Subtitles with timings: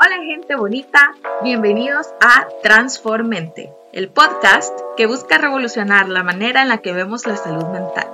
[0.00, 1.14] Hola gente bonita,
[1.44, 7.36] bienvenidos a Transformente, el podcast que busca revolucionar la manera en la que vemos la
[7.36, 8.08] salud mental.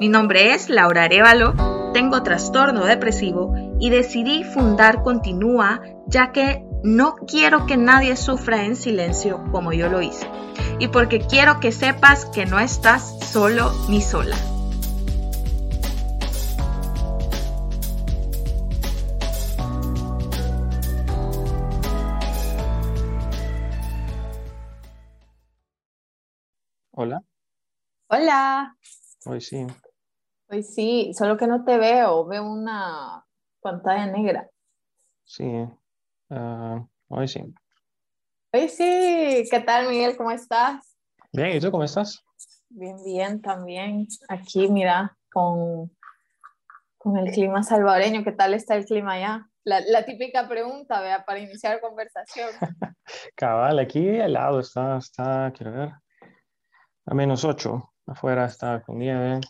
[0.00, 7.16] Mi nombre es Laura Arevalo, tengo trastorno depresivo y decidí fundar Continúa ya que no
[7.16, 10.26] quiero que nadie sufra en silencio como yo lo hice
[10.78, 14.36] y porque quiero que sepas que no estás solo ni sola.
[27.00, 27.22] Hola,
[28.08, 28.76] Hola,
[29.26, 29.64] hoy sí.
[30.48, 33.24] hoy sí, solo que no te veo, veo una
[33.60, 34.50] pantalla negra.
[35.22, 35.48] Sí,
[36.30, 37.54] ah, hoy sí.
[38.52, 40.16] Hoy sí, ¿qué tal Miguel?
[40.16, 40.98] ¿Cómo estás?
[41.32, 42.24] Bien, ¿y tú cómo estás?
[42.68, 44.08] Bien, bien, también.
[44.28, 45.96] Aquí, mira, con,
[46.96, 49.48] con el clima salvadoreño, ¿qué tal está el clima allá?
[49.62, 52.50] La, la típica pregunta, vea, para iniciar conversación.
[53.36, 55.92] Cabal, aquí helado está, está, quiero ver,
[57.08, 57.92] a menos 8.
[58.06, 59.40] Afuera está con nieve,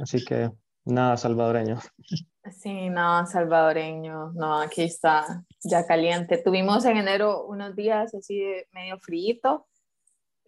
[0.00, 0.50] así que
[0.84, 1.78] nada salvadoreño.
[2.50, 6.38] Sí, no, salvadoreño, no, aquí está ya caliente.
[6.38, 9.66] Tuvimos en enero unos días así de medio frío.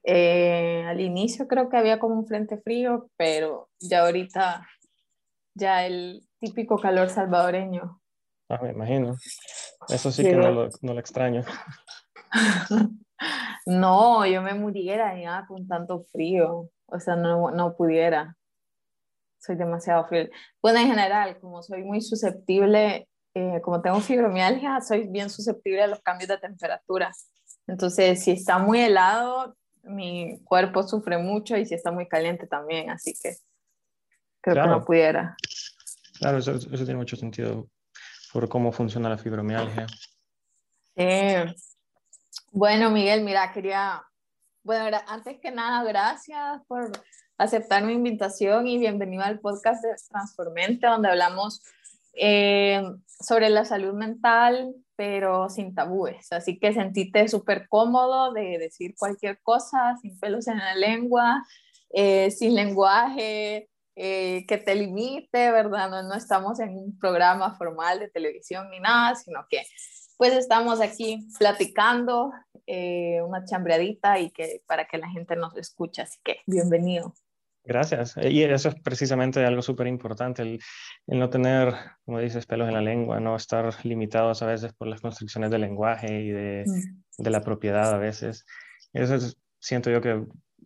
[0.05, 4.67] al inicio creo que había como un frente frío, pero ya ahorita
[5.55, 8.01] ya el típico calor salvadoreño.
[8.49, 9.17] Ah, me imagino.
[9.89, 10.29] Eso sí Sí.
[10.31, 11.43] que no lo, no lo extraño.
[13.67, 18.37] No, yo me muriera ya con tanto frío, o sea, no, no pudiera.
[19.39, 20.29] Soy demasiado frío.
[20.63, 25.87] Bueno, en general, como soy muy susceptible, eh, como tengo fibromialgia, soy bien susceptible a
[25.87, 27.13] los cambios de temperatura.
[27.67, 32.91] Entonces, si está muy helado, mi cuerpo sufre mucho y si está muy caliente también,
[32.91, 33.37] así que
[34.41, 34.71] creo que Claro.
[34.79, 35.37] no pudiera.
[36.19, 37.69] Claro, eso, eso tiene mucho sentido
[38.33, 39.87] por cómo funciona la fibromialgia.
[40.97, 41.55] Eh,
[42.51, 44.03] bueno, Miguel, mira, quería,
[44.63, 46.91] bueno, antes que nada, gracias por
[47.39, 51.63] aceptar mi invitación y bienvenido al podcast de Transformente, donde hablamos
[52.15, 56.33] eh, sobre la salud mental, pero sin tabúes.
[56.33, 61.47] Así que sentite súper cómodo de decir cualquier cosa, sin pelos en la lengua,
[61.91, 63.69] eh, sin lenguaje.
[63.97, 65.91] eh, que te limite, ¿verdad?
[65.91, 69.63] No, no estamos en un programa formal de televisión ni nada, sino que
[70.21, 72.31] pues estamos aquí platicando
[72.67, 77.15] eh, una chambreadita y que para que la gente nos escuche, así que bienvenido.
[77.65, 78.19] Gracias.
[78.19, 80.61] Y eso es precisamente algo súper importante, el,
[81.07, 81.73] el no tener,
[82.05, 85.63] como dices, pelos en la lengua, no estar limitados a veces por las constricciones del
[85.63, 86.65] lenguaje y de,
[87.17, 88.45] de la propiedad a veces.
[88.93, 90.23] Eso es- siento yo que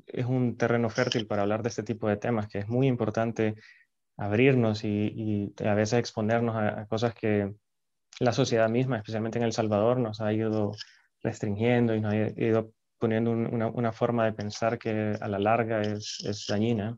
[0.09, 3.54] es un terreno fértil para hablar de este tipo de temas, que es muy importante
[4.16, 7.54] abrirnos y, y a veces exponernos a, a cosas que
[8.20, 10.72] la sociedad misma, especialmente en El Salvador, nos ha ido
[11.22, 15.38] restringiendo y nos ha ido poniendo un- una, una forma de pensar que a la
[15.38, 16.97] larga es, es dañina.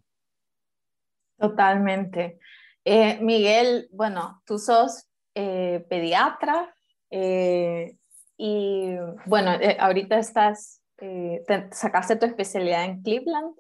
[1.39, 2.39] Totalmente.
[2.85, 6.75] Eh, Miguel, bueno, tú sos eh, pediatra
[7.11, 7.97] eh,
[8.37, 8.95] y
[9.27, 13.55] bueno, eh, ahorita estás, eh, te sacaste tu especialidad en Cleveland,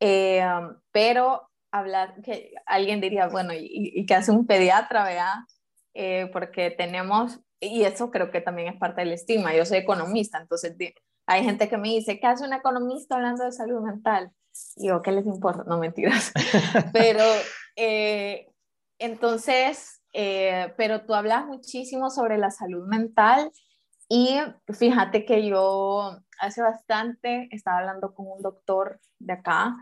[0.00, 0.44] eh,
[0.92, 5.34] pero hablar, que alguien diría, bueno, ¿y, y qué hace un pediatra, verdad?
[5.94, 10.38] Eh, porque tenemos, y eso creo que también es parte del estigma, yo soy economista,
[10.40, 10.76] entonces
[11.26, 14.32] hay gente que me dice, ¿qué hace un economista hablando de salud mental?
[14.76, 15.64] Y yo, ¿qué les importa?
[15.66, 16.32] No mentiras.
[16.92, 17.22] Pero
[17.76, 18.48] eh,
[18.98, 23.50] entonces, eh, pero tú hablas muchísimo sobre la salud mental
[24.08, 24.38] y
[24.72, 29.76] fíjate que yo hace bastante estaba hablando con un doctor de acá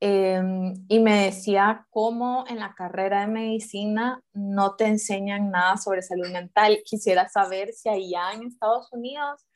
[0.00, 0.42] eh,
[0.88, 6.30] y me decía cómo en la carrera de medicina no te enseñan nada sobre salud
[6.30, 6.80] mental.
[6.84, 9.46] Quisiera saber si allá en Estados Unidos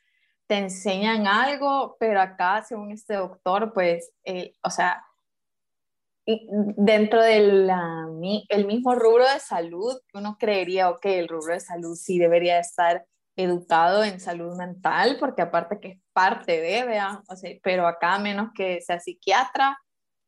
[0.47, 5.03] te enseñan algo, pero acá, según este doctor, pues, eh, o sea,
[6.25, 7.69] dentro del
[8.49, 13.05] el mismo rubro de salud, uno creería, ok, el rubro de salud sí debería estar
[13.35, 18.17] educado en salud mental, porque aparte que es parte de, vean, o sea, pero acá
[18.19, 19.77] menos que sea psiquiatra,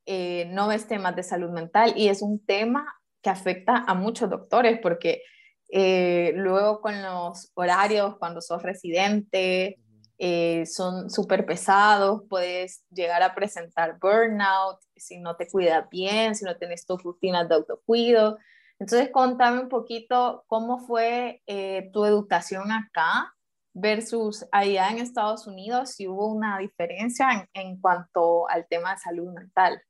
[0.07, 4.30] eh, no ves temas de salud mental y es un tema que afecta a muchos
[4.30, 5.21] doctores, porque
[5.69, 9.80] eh, luego con los horarios, cuando sos residente,
[10.18, 16.45] eh, son súper pesados, puedes llegar a presentar burnout si no te cuidas bien, si
[16.45, 18.38] no tienes tus rutinas de autocuido.
[18.80, 23.33] Entonces, contame un poquito cómo fue eh, tu educación acá
[23.74, 29.00] versus allá en Estados Unidos, si hubo una diferencia en, en cuanto al tema de
[29.00, 29.81] salud mental.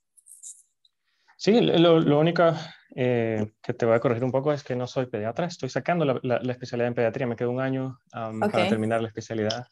[1.38, 2.44] Sí, lo, lo único
[2.96, 6.04] eh, que te voy a corregir un poco es que no soy pediatra, estoy sacando
[6.04, 9.68] la, la, especialidad en pediatría, me quedo un año para terminar la especialidad,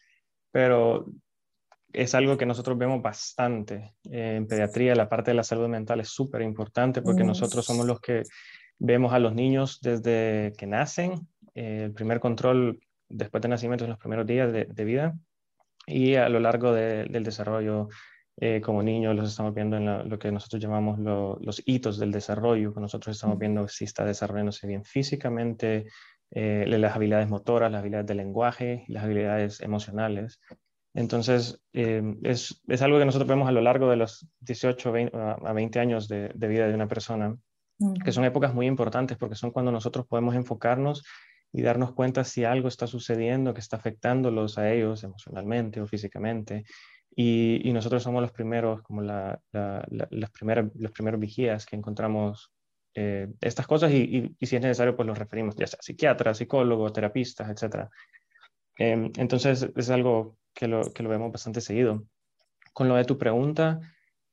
[0.52, 1.08] pero
[1.92, 6.10] es algo que nosotros vemos bastante en pediatría, la parte de la salud mental es
[6.10, 7.28] súper importante porque mm.
[7.28, 8.22] nosotros somos los que
[8.78, 12.80] vemos a los niños desde que nacen, eh, el primer control
[13.10, 15.16] después de nacimiento en los primeros días de, de vida
[15.88, 17.90] y a lo largo del desarrollo
[18.38, 22.74] eh, como niños los estamos viendo en lo que nosotros llamamos los hitos del desarrollo,
[22.74, 25.86] que nosotros estamos viendo si está desarrollándose bien físicamente,
[26.32, 30.42] eh, las habilidades motoras, las habilidades de lenguaje, las habilidades emocionales.
[30.94, 35.54] Entonces, eh, es, es, algo que nosotros vemos a lo largo de los 18 a
[35.54, 37.38] 20 años de, de vida de una persona,
[38.04, 41.04] que son épocas muy importantes porque son cuando nosotros podemos enfocarnos
[41.52, 46.66] y darnos cuenta si algo está sucediendo que está afectándolos a ellos emocionalmente o físicamente
[47.16, 52.52] y, nosotros somos los primeros, como la, las primeras, los primeros vigías que encontramos
[52.94, 56.92] eh, estas cosas y, y, si es necesario, pues los referimos ya sea psiquiatras, psicólogos,
[56.92, 57.88] terapistas, etc.
[58.78, 62.06] Em, entonces es algo que lo, que lo vemos bastante seguido.
[62.74, 63.80] Con lo de tu pregunta,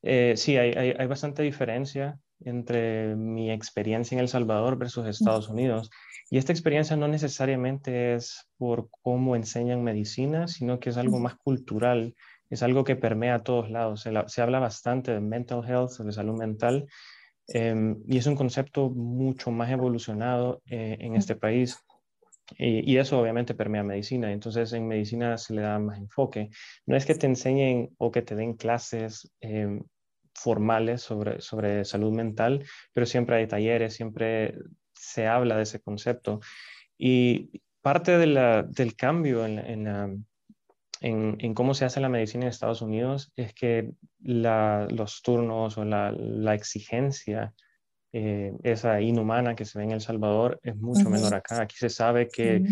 [0.01, 5.47] eh, sí, hay, hay, hay, bastante diferencia entre mi experiencia en El Salvador versus Estados
[5.47, 5.89] Unidos.
[6.29, 11.35] Y esta experiencia no necesariamente es por cómo enseñan medicina, sino que es algo más
[11.35, 12.15] cultural
[12.53, 14.05] es algo que permea a todos lados.
[14.27, 16.87] Se, habla bastante de mental health, de salud mental,
[17.47, 21.77] em, y es un concepto mucho más evolucionado eh, en este país.
[22.57, 24.31] Y, eso obviamente permea medicina.
[24.31, 26.49] Entonces en medicina se le da más enfoque.
[26.85, 29.81] No es que te enseñen o que te den clases em,
[30.35, 34.55] formales sobre, sobre salud mental, pero siempre hay talleres, siempre
[34.93, 36.39] se habla de ese concepto.
[36.97, 40.25] Y parte del cambio en, en,
[41.03, 46.55] en, cómo se hace la medicina en Estados Unidos es que los turnos o la,
[46.55, 47.53] exigencia,
[48.13, 51.61] eh, esa inhumana que se ve en El Salvador, es mucho menor acá.
[51.61, 52.63] Aquí se sabe que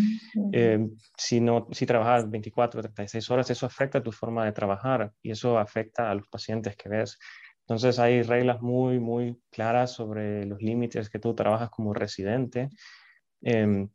[0.52, 0.88] eh,
[1.18, 5.12] si, no, si trabajas 24 o 36 horas, eso afecta a tu forma de trabajar
[5.22, 7.18] y eso afecta a los pacientes que ves.
[7.66, 12.70] Entonces hay reglas muy, muy claras sobre los límites que tú trabajas como residente.
[13.42, 13.90] Em,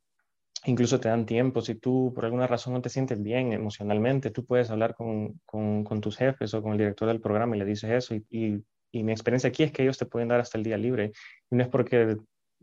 [0.66, 1.62] incluso te dan tiempo.
[1.62, 6.02] Si tú por alguna razón no te sientes bien emocionalmente, tú puedes hablar con, con,
[6.02, 8.16] tus jefes o con el director del programa y le dices eso.
[8.16, 11.12] Y, y, mi experiencia aquí es que ellos te pueden dar hasta el día libre.
[11.52, 12.18] Y no es porque...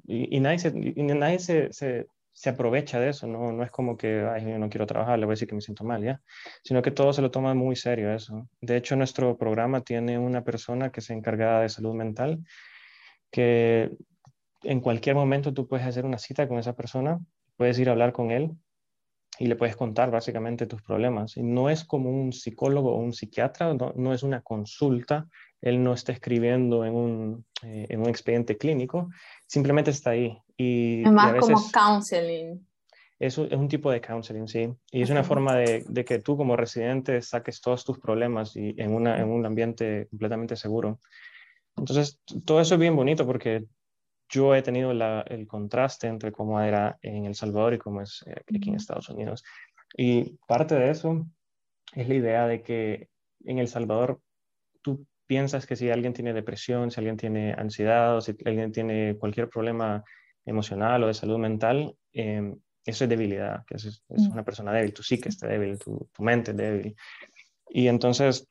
[0.06, 3.52] Y, nadie, se, nadie se, se, se, aprovecha de eso, ¿no?
[3.52, 5.61] No es como que, ay, yo no quiero trabajar, le voy a decir que me
[5.61, 6.20] siento mal, ¿ya?
[6.64, 8.49] Sino que todo se lo toma muy serio eso.
[8.61, 12.40] De hecho, nuestro programa tiene una persona que se encarga de salud mental
[13.31, 13.90] que
[14.62, 17.19] en cualquier momento tú puedes hacer una cita con esa persona
[17.56, 18.51] puedes ir a hablar con él
[19.39, 21.37] y le puedes contar básicamente tus problemas.
[21.37, 25.27] Y no es como un psicólogo o un psiquiatra, no, es una consulta,
[25.61, 29.09] él no está escribiendo en un, eh, en un expediente clínico,
[29.47, 30.39] simplemente está ahí.
[30.56, 32.67] Y, es más como counseling.
[33.19, 34.69] Es un, es un tipo de counseling, sí.
[34.91, 38.75] Y es una forma de, de, que tú como residente saques todos tus problemas y
[38.77, 41.00] en, una, en un ambiente completamente seguro.
[41.77, 43.65] Entonces, todo eso es bien bonito porque
[44.35, 48.35] yo he tenido el contraste entre cómo era en El Salvador y cómo es eh,
[48.57, 49.45] aquí en Estados Unidos.
[49.97, 51.25] Y parte de eso
[51.95, 53.09] es la idea de que
[53.45, 54.21] en El Salvador
[54.83, 59.17] tú piensas que si alguien tiene depresión, si alguien tiene ansiedad o si alguien tiene
[59.19, 60.03] cualquier problema
[60.45, 65.03] emocional o de salud mental, em, eso es debilidad, que es, una persona débil, tu
[65.05, 66.97] psique está débil, tu, tu mente es débil.
[67.69, 68.49] Y entonces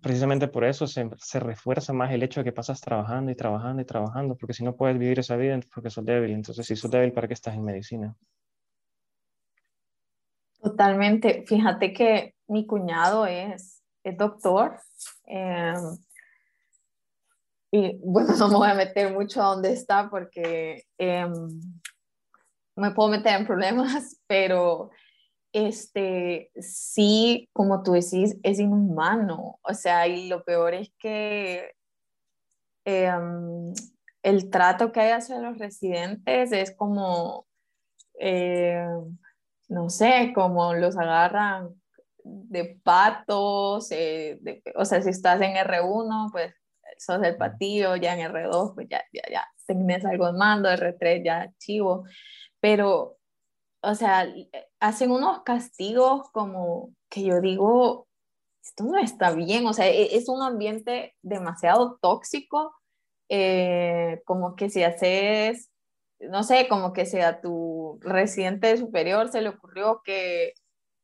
[0.00, 3.82] precisamente por eso se, se, refuerza más el hecho de que pasas trabajando y trabajando
[3.82, 6.32] y trabajando, porque si no puedes vivir esa vida porque sos débil.
[6.32, 8.14] Entonces, si sos débil, ¿para qué estás en medicina?
[10.60, 11.44] Totalmente.
[11.46, 14.80] Fíjate que mi cuñado es, es doctor.
[15.24, 15.96] Em,
[17.70, 21.60] y bueno, no me voy a meter mucho a dónde está porque em,
[22.76, 24.90] me puedo meter en problemas, pero
[25.56, 29.58] este, sí, como tú decís, es inhumano.
[29.62, 31.72] O sea, y lo peor es que
[32.84, 33.72] em,
[34.22, 37.46] el trato que hay hacia los residentes es como,
[38.20, 38.86] eh,
[39.68, 41.70] no sé, como los agarran
[42.22, 44.38] de patos, eh,
[44.74, 46.52] o sea, si estás en R1, pues
[46.98, 51.24] sos el patillo, ya en R2, pues ya, ya, ya, tenés algo en mando, R3
[51.24, 52.04] ya chivo,
[52.60, 53.16] pero
[53.86, 54.26] o sea,
[54.80, 58.06] hacen unos castigos como que yo digo,
[58.62, 62.74] esto no está bien, o sea, e-, es un ambiente demasiado tóxico,
[63.28, 65.70] eh, como que si haces,
[66.20, 70.54] no sé, como que si a tu residente superior se le ocurrió que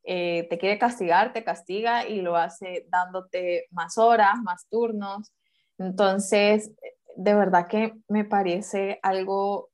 [0.04, 5.32] eh, te quiere castigar, te castiga y lo hace dándote más horas, más turnos.
[5.78, 6.72] Entonces,
[7.16, 9.71] de verdad que me parece algo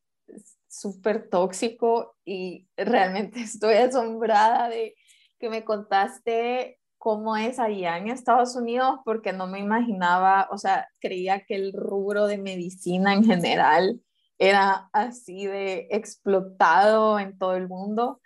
[0.68, 4.94] súper tóxico y realmente estoy asombrada de
[5.38, 10.88] que me contaste cómo es allá en Estados Unidos porque no me imaginaba, o sea,
[11.00, 14.00] creía que el rubro de medicina en general
[14.36, 18.20] era así de explotado en todo el mundo.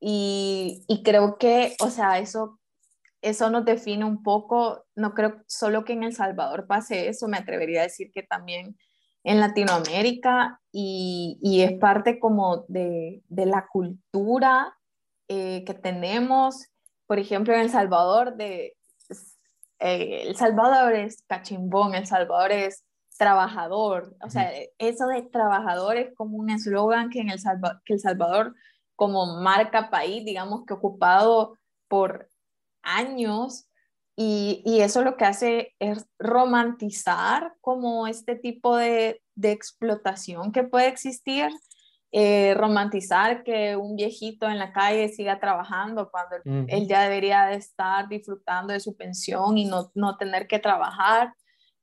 [0.00, 2.58] Y, y creo que, o sea, eso
[3.24, 7.38] eso nos define un poco, no creo solo que en El Salvador pase eso, me
[7.38, 8.76] atrevería a decir que también
[9.24, 14.76] en Latinoamérica y, y es parte como de, de la cultura
[15.28, 16.66] eh, que tenemos,
[17.06, 18.76] por ejemplo, en El Salvador, de,
[19.78, 22.84] eh, El Salvador es cachimbón, El Salvador es
[23.16, 27.38] trabajador, o sea, eso de trabajador es como un eslogan que en el
[27.84, 28.54] que El Salvador
[28.96, 32.28] como marca país, digamos que ocupado por
[32.82, 33.66] años
[34.16, 41.48] y, eso lo que hace es romantizar como este tipo de, explotación que puede existir,
[42.12, 46.36] eh, romantizar que un viejito en la calle siga trabajando cuando
[46.68, 51.34] él ya debería de estar disfrutando de su pensión y no, no tener que trabajar.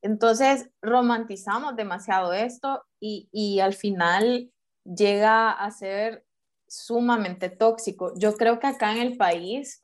[0.02, 4.50] Entonces, romantizamos demasiado esto y, y al final
[4.86, 6.24] llega a ser
[6.66, 8.14] sumamente tóxico.
[8.18, 9.82] Yo creo que acá en el país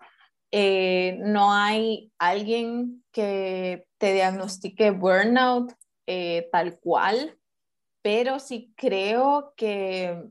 [0.51, 5.73] eh, no hay alguien que te diagnostique burnout
[6.05, 7.37] eh, tal cual,
[8.01, 10.23] pero sí creo que,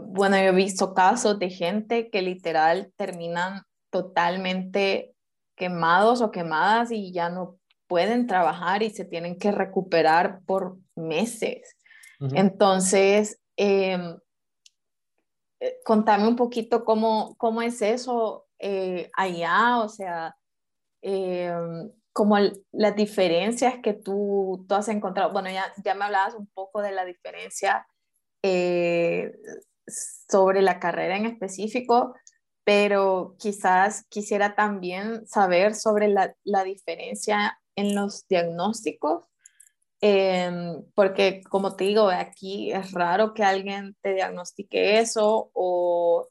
[0.00, 5.14] bueno, yo he visto casos de gente que literal terminan totalmente
[5.56, 11.76] quemados o quemadas y ya no pueden trabajar y se tienen que recuperar por meses.
[12.20, 14.16] Entonces, em,
[15.60, 20.38] eh, contame un poquito cómo, cómo es eso eh, allá, o sea,
[21.02, 21.52] eh,
[22.14, 22.38] como
[22.72, 25.34] las diferencias que tú, tú has encontrado.
[25.34, 27.86] Bueno, ya, ya me hablabas un poco de la diferencia
[28.42, 29.32] eh,
[29.86, 32.14] sobre la carrera en específico,
[32.64, 39.28] pero quizás quisiera también saber sobre la, la diferencia en los diagnósticos,
[40.94, 46.28] porque como te digo, aquí es raro que alguien te diagnostique eso o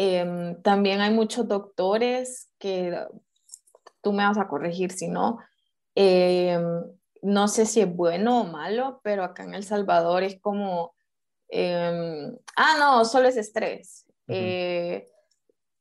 [0.00, 2.96] Em, también hay muchos doctores que
[4.00, 5.38] tú me vas a corregir si no.
[5.96, 6.84] Em,
[7.20, 10.94] no sé si es bueno o malo, pero acá en El Salvador es como,
[11.48, 14.06] em, ah, no, solo es estrés.
[14.28, 15.08] Eh,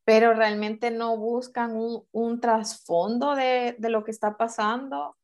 [0.04, 5.18] pero realmente no buscan un, un trasfondo de, de, lo que está pasando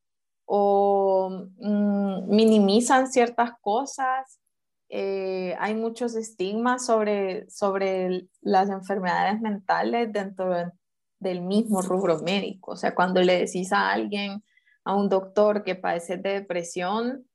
[0.46, 4.43] o mm, minimizan ciertas cosas
[4.96, 10.54] eh, hay muchos estigmas sobre, sobre las enfermedades mentales dentro
[11.20, 12.74] del mismo rubro médico.
[12.74, 14.44] O sea, cuando le decís a alguien,
[14.84, 17.26] a un doctor que padece de depresión,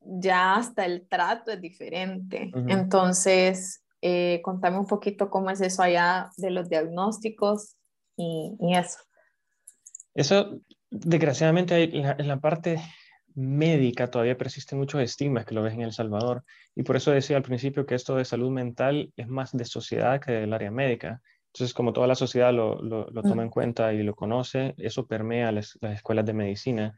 [0.00, 2.50] ya hasta el trato es diferente.
[2.68, 7.76] Entonces, eh, contame un poquito cómo es eso allá de los diagnósticos
[8.16, 9.00] y, eso.
[10.14, 12.80] Eso, desgraciadamente, en la parte
[13.34, 16.44] médica todavía persisten muchos estigmas que lo ves en El Salvador.
[16.74, 20.20] Y por eso decía al principio que esto de salud mental es más de sociedad
[20.20, 21.20] que del área médica.
[21.52, 25.52] Entonces, como toda la sociedad lo, lo, toma en cuenta y lo conoce, eso permea
[25.52, 26.94] las, las, escuelas de medicina.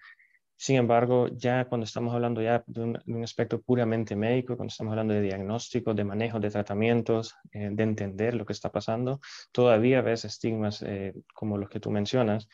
[0.57, 5.13] Sin embargo, ya cuando estamos hablando ya de un, aspecto puramente médico, cuando estamos hablando
[5.13, 10.25] de diagnóstico, de manejo de tratamientos, eh, de entender lo que está pasando, todavía ves
[10.25, 12.49] estigmas eh, como los que tú mencionas.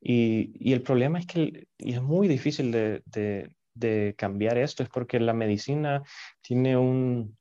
[0.00, 5.32] Y, el problema es que y es muy difícil de, cambiar esto, es porque la
[5.32, 6.02] medicina
[6.40, 7.36] tiene un,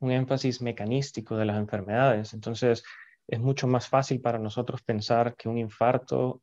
[0.00, 2.34] énfasis mecanístico de las enfermedades.
[2.34, 2.84] Entonces,
[3.26, 6.42] es mucho más fácil para nosotros pensar que un infarto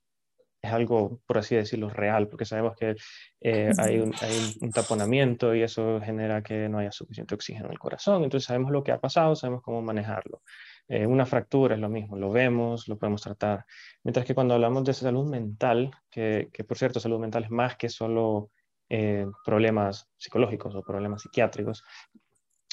[0.61, 2.95] es algo, por así decirlo, real, porque sabemos que
[3.41, 7.73] eh, hay, un, hay, un, taponamiento y eso genera que no haya suficiente oxígeno en
[7.73, 8.23] el corazón.
[8.23, 10.41] Entonces sabemos lo que ha pasado, sabemos cómo manejarlo.
[10.87, 13.65] Eh, una fractura es lo mismo, lo vemos, lo podemos tratar.
[14.03, 17.77] Mientras que cuando hablamos de salud mental, que, que por cierto, salud mental es más
[17.77, 18.51] que solo
[18.89, 21.83] eh, problemas psicológicos o problemas psiquiátricos,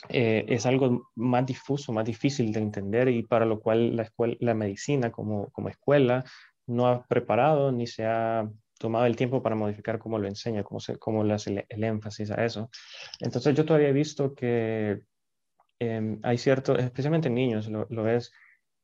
[0.09, 4.37] eh, es algo más difuso, más difícil de entender y para lo cual la, escuela,
[4.41, 6.25] la medicina como, como escuela
[6.67, 8.49] no ha preparado ni se ha
[8.79, 11.85] tomado el tiempo para modificar cómo lo enseña, cómo, se, cómo le hace el, el,
[11.85, 12.69] énfasis a eso.
[13.21, 15.01] Entonces yo todavía he visto que
[15.81, 18.33] Em, hay cierto, especialmente en niños, lo, lo ves,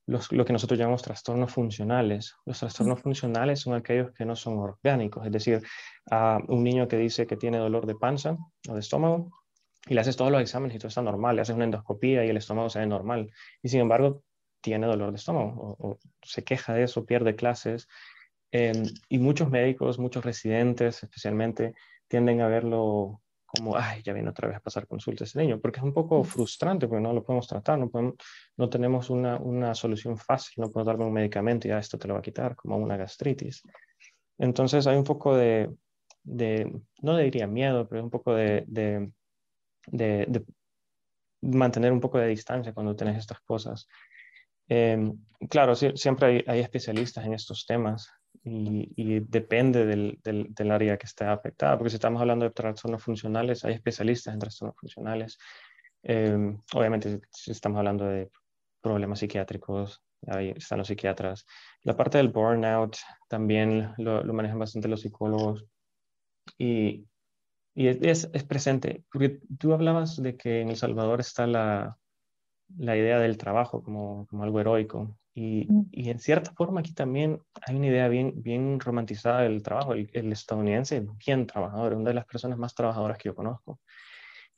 [0.07, 2.37] los, lo que nosotros llamamos trastornos funcionales.
[2.45, 5.63] Los trastornos funcionales son aquellos que no son orgánicos, es decir,
[6.11, 8.37] a un niño que dice que tiene dolor de panza
[8.69, 9.31] o de estómago
[9.87, 12.31] y le haces todos los exámenes y todo está normal, le haces una endoscopía y
[12.31, 13.31] el estómago se ve normal
[13.63, 14.23] y sin embargo
[14.61, 17.87] tiene dolor de estómago o, se queja de eso, pierde clases.
[18.51, 21.75] Em, y muchos médicos, muchos residentes especialmente,
[22.09, 23.21] tienden a verlo
[23.57, 26.23] como, ay, ya viene otra vez a pasar consulta ese niño, porque es un poco
[26.25, 28.15] frustrante, porque no lo podemos tratar, no, podemos,
[28.57, 32.09] no tenemos una, una solución fácil, no podemos darle un medicamento y ya esto te
[32.09, 33.63] lo va a quitar, como una gastritis.
[34.39, 35.71] Entonces hay un poco de,
[36.23, 39.13] de no diría miedo, pero un poco de, de,
[39.87, 40.45] de,
[41.41, 43.87] mantener un poco de distancia cuando tenés estas cosas.
[44.67, 45.13] Em,
[45.49, 48.11] claro, siempre hay, hay, especialistas en estos temas
[48.43, 53.65] y, depende del, del, área que esté afectada, porque si estamos hablando de trastornos funcionales,
[53.65, 55.39] hay especialistas en trastornos funcionales.
[56.03, 58.31] Em, obviamente, si estamos hablando de
[58.83, 61.47] problemas psiquiátricos, ahí están los psiquiatras.
[61.83, 62.97] La parte del burnout
[63.29, 65.65] también lo, lo manejan bastante los psicólogos.
[66.59, 67.07] Y,
[67.75, 71.99] y es, es, presente, porque tú hablabas de que en El Salvador está la,
[72.77, 75.19] la idea del trabajo como, como algo heroico.
[75.35, 75.87] Y, mm.
[75.91, 79.95] y, en cierta forma aquí también hay una idea bien, bien romantizada del trabajo.
[79.95, 83.81] El, estadounidense es bien trabajador, una de las personas más trabajadoras que yo conozco.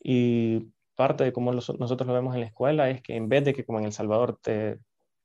[0.02, 3.54] Y parte de cómo nosotros lo vemos en la escuela es que en vez de
[3.54, 4.78] que como en El Salvador te,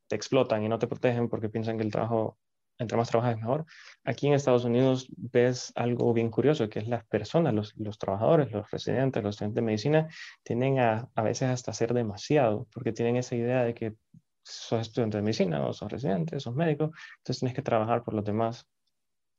[0.08, 2.38] te explotan y no te protegen porque piensan que el trabajo
[2.82, 3.66] entre más trabajas mejor.
[4.04, 8.52] Aquí en Estados Unidos ves algo bien curioso, que es las personas, los, los trabajadores,
[8.52, 10.08] los residentes, los estudiantes de medicina,
[10.44, 13.94] tienen a, a veces hasta ser demasiado, porque tienen esa idea de que
[14.44, 18.26] sos estudiante de medicina o sos residente, sos médico, entonces tienes que trabajar por los
[18.26, 18.68] demás.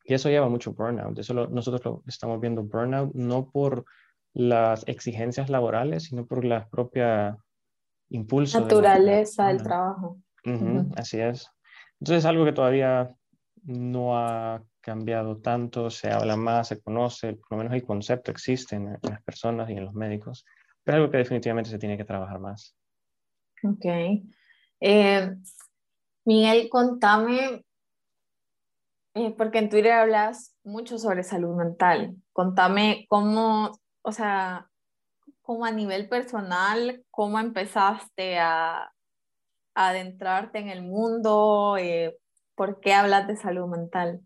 [0.04, 1.18] Y eso lleva mucho burnout.
[1.18, 3.84] Eso nosotros lo estamos viendo burnout no por
[4.34, 7.36] las exigencias laborales, sino por la propia
[8.08, 8.60] impulso.
[8.60, 10.18] Naturaleza del trabajo.
[10.96, 11.48] Así es.
[12.00, 13.14] Entonces es algo que todavía
[13.64, 18.76] no ha cambiado tanto, se habla más, se conoce, por lo menos el concepto existe
[18.76, 20.44] en, las personas y en los médicos,
[20.82, 22.76] pero es algo que definitivamente se tiene que trabajar más.
[23.62, 23.84] Ok.
[24.84, 25.30] Eh,
[26.24, 27.64] Miguel, contame,
[29.14, 33.70] eh, porque en Twitter hablas mucho sobre salud mental, contame cómo,
[34.02, 34.66] o sea,
[35.40, 38.90] cómo a nivel personal, cómo empezaste a,
[39.74, 42.16] adentrarte en el mundo, eh,
[42.56, 44.20] ¿Por qué hablas de salud mental?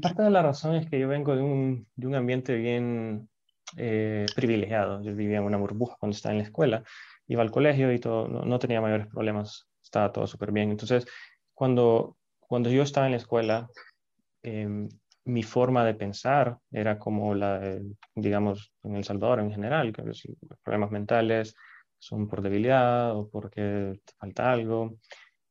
[0.00, 3.28] parte de la razón es que yo vengo de un, de un ambiente bien
[3.76, 5.02] eh, privilegiado.
[5.02, 6.82] Yo vivía en una burbuja cuando estaba en la escuela,
[7.30, 10.70] iba al colegio y todo, no, tenía mayores problemas, estaba todo súper bien.
[10.70, 11.06] Entonces,
[11.54, 13.68] cuando, cuando yo estaba en la escuela,
[14.42, 14.88] em,
[15.24, 17.78] mi forma de pensar era como la,
[18.16, 20.26] digamos, en El Salvador en general, que los
[20.64, 21.54] problemas mentales
[22.00, 24.96] son por debilidad o porque te falta algo.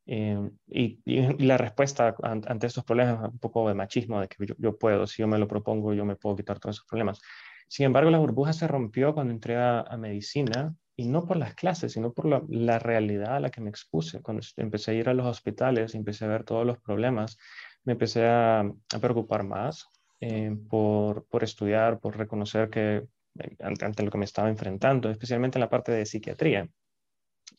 [0.05, 0.99] Eh, y,
[1.45, 5.21] la respuesta ante estos problemas es un poco de machismo, de que yo, puedo, si
[5.21, 7.21] yo me lo propongo, yo me puedo quitar todos esos problemas.
[7.69, 11.93] Sin embargo, la burbuja se rompió cuando entré a, medicina y no por las clases,
[11.93, 14.21] sino por la, realidad a la que me expuse.
[14.21, 17.37] Cuando empecé a ir a los hospitales, empecé a ver todos los problemas,
[17.85, 19.87] me empecé a, preocupar más
[20.19, 23.07] eh, por, por, estudiar, por reconocer que
[23.39, 26.67] eh, ante, ante, lo que me estaba enfrentando, especialmente en la parte de psiquiatría.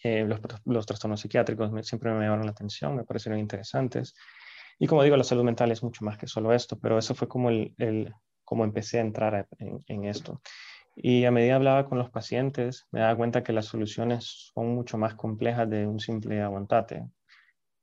[0.02, 4.14] Eh, los, los, trastornos psiquiátricos siempre me llamaron la atención, me parecieron interesantes.
[4.78, 7.26] Y como digo, la salud mental es mucho más que solo esto, pero eso fue
[7.26, 8.12] como, el, el
[8.44, 10.42] como empecé a entrar en, en, esto.
[11.02, 14.98] Y a medida hablaba con los pacientes, me daba cuenta que las soluciones son mucho
[14.98, 17.08] más complejas de un simple aguantate.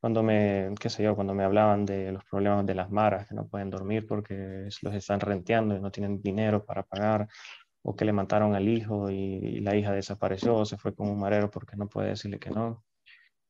[0.00, 3.34] Cuando me, qué sé yo, cuando me hablaban de los problemas de las maras, que
[3.34, 7.26] no pueden dormir porque los están renteando y no tienen dinero para pagar,
[7.82, 11.50] o que le mataron al hijo y, la hija desapareció, se fue con un marero
[11.50, 12.84] porque no puede decirle que no.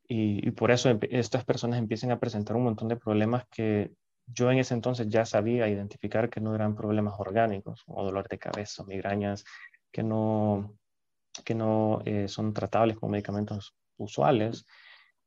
[0.09, 3.93] Y, por eso estas personas empiezan a presentar un montón de problemas que
[4.33, 8.39] yo en ese entonces ya sabía identificar que no eran problemas orgánicos, o dolor de
[8.39, 9.45] cabeza, migrañas,
[9.91, 10.75] que no,
[11.45, 14.67] que no eh, son tratables con medicamentos usuales,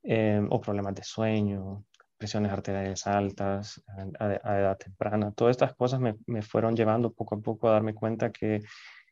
[0.04, 1.86] eh, o problemas de sueño,
[2.18, 3.84] presiones arteriales altas
[4.20, 5.32] a, edad temprana.
[5.32, 8.62] Todas estas cosas me, me, fueron llevando poco a poco a darme cuenta que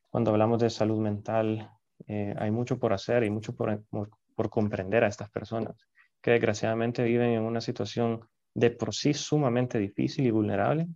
[0.10, 1.71] cuando hablamos de salud mental,
[2.08, 5.75] eh, hay mucho por hacer y mucho por, por, comprender a estas personas
[6.21, 10.88] que desgraciadamente viven en una situación de por sí sumamente difícil y vulnerable,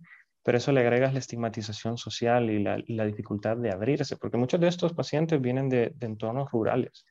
[0.42, 4.60] pero eso le agregas la estigmatización social y la, la dificultad de abrirse, porque muchos
[4.60, 7.06] de estos pacientes vienen de, de entornos rurales,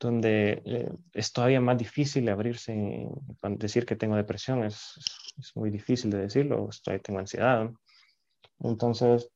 [0.00, 3.06] donde eh, es todavía más difícil abrirse,
[3.58, 4.94] decir que tengo depresión es,
[5.38, 7.70] es, muy difícil de decirlo, estoy, tengo ansiedad.
[8.60, 9.30] Entonces,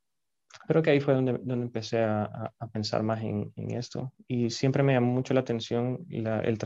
[0.67, 4.15] creo que ahí fue donde, donde empecé a, a, pensar más en, en, esto.
[4.27, 6.59] Y siempre me llamó mucho la atención la, el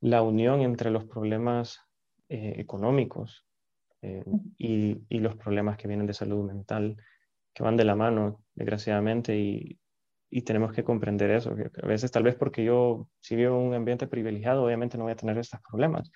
[0.00, 1.78] la unión entre los problemas
[2.34, 3.46] eh, económicos
[4.02, 4.24] eh,
[4.58, 6.96] y, y, los problemas que vienen de salud mental,
[7.54, 9.78] que van de la mano, desgraciadamente, y,
[10.30, 11.54] y tenemos que comprender eso.
[11.54, 15.04] Que a veces, tal vez porque yo, si vivo en un ambiente privilegiado, obviamente no
[15.04, 16.10] voy a tener estos problemas.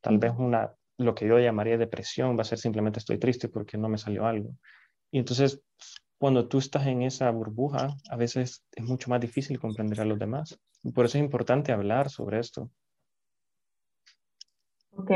[0.00, 3.76] Tal vez una, lo que yo llamaría depresión va a ser simplemente estoy triste porque
[3.76, 4.50] no me salió algo.
[5.10, 5.60] Y entonces
[6.18, 10.18] cuando tú estás en esa burbuja, a veces es mucho más difícil comprender a los
[10.18, 10.58] demás.
[10.94, 12.70] Por eso es importante hablar sobre esto.
[14.96, 15.10] Ok.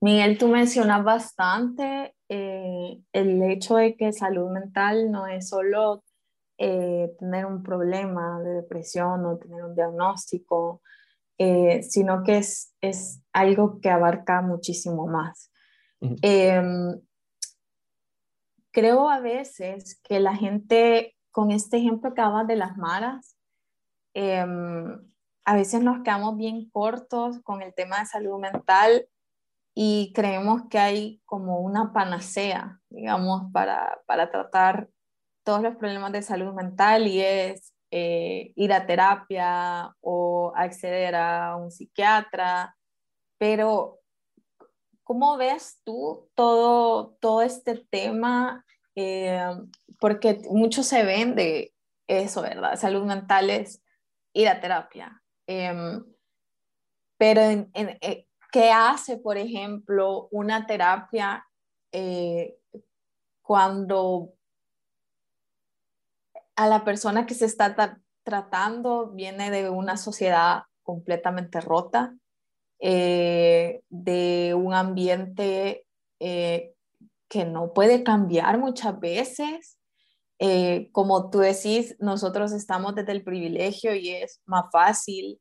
[0.00, 6.04] Miguel, tú mencionas bastante eh, el hecho de que salud mental no es solo
[6.58, 10.82] eh, tener un problema de depresión o tener un diagnóstico,
[11.38, 15.50] eh, sino que es, es, algo que abarca muchísimo más.
[16.00, 17.00] Em,
[18.70, 23.36] creo a veces que la gente, con este ejemplo que hablas de las maras,
[24.14, 25.09] em,
[25.44, 29.08] a veces nos quedamos bien cortos con el tema de salud mental
[29.74, 34.88] y creemos que hay como una panacea, digamos, para, para tratar
[35.44, 41.56] todos los problemas de salud mental y es eh, ir a terapia o acceder a
[41.56, 42.76] un psiquiatra,
[43.38, 44.00] pero
[45.02, 48.64] ¿cómo ves tú todo, todo este tema?
[48.94, 49.42] Eh,
[49.98, 51.74] porque mucho se vende
[52.06, 52.76] eso, ¿verdad?
[52.76, 53.82] Salud mental es
[54.32, 55.20] ir a terapia.
[55.52, 56.04] Em,
[57.18, 61.44] pero eh, ¿qué hace, por ejemplo, una terapia
[63.42, 64.34] cuando
[66.54, 72.14] a la persona que se está tratando viene de una sociedad completamente rota,
[72.78, 75.84] eh, de un ambiente
[76.20, 76.74] eh,
[77.28, 79.79] que no puede cambiar muchas veces.
[80.40, 85.40] Eh, como tú decís, nosotros estamos desde el privilegio y es más fácil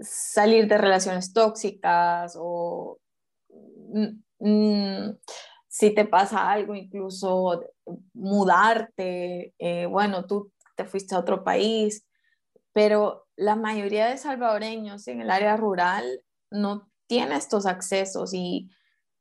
[0.00, 2.98] salir de relaciones tóxicas o
[4.38, 5.10] mm,
[5.68, 7.62] si te pasa algo, incluso
[8.12, 12.04] mudarte, eh, bueno, tú te fuiste a otro país,
[12.72, 16.04] pero la mayoría de salvadoreños en el área rural
[16.50, 18.68] no tiene estos accesos y,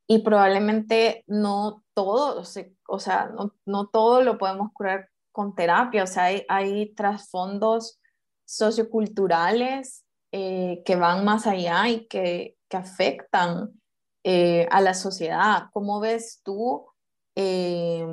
[0.08, 2.44] y probablemente no todo,
[2.90, 8.00] o sea, no, no, todo lo podemos curar con terapia, o sea, hay, trasfondos
[8.46, 13.80] socioculturales eh, que van más allá y que, que afectan
[14.24, 15.70] eh, a la sociedad.
[15.72, 16.88] ¿Cómo ves tú,
[17.36, 18.06] eh,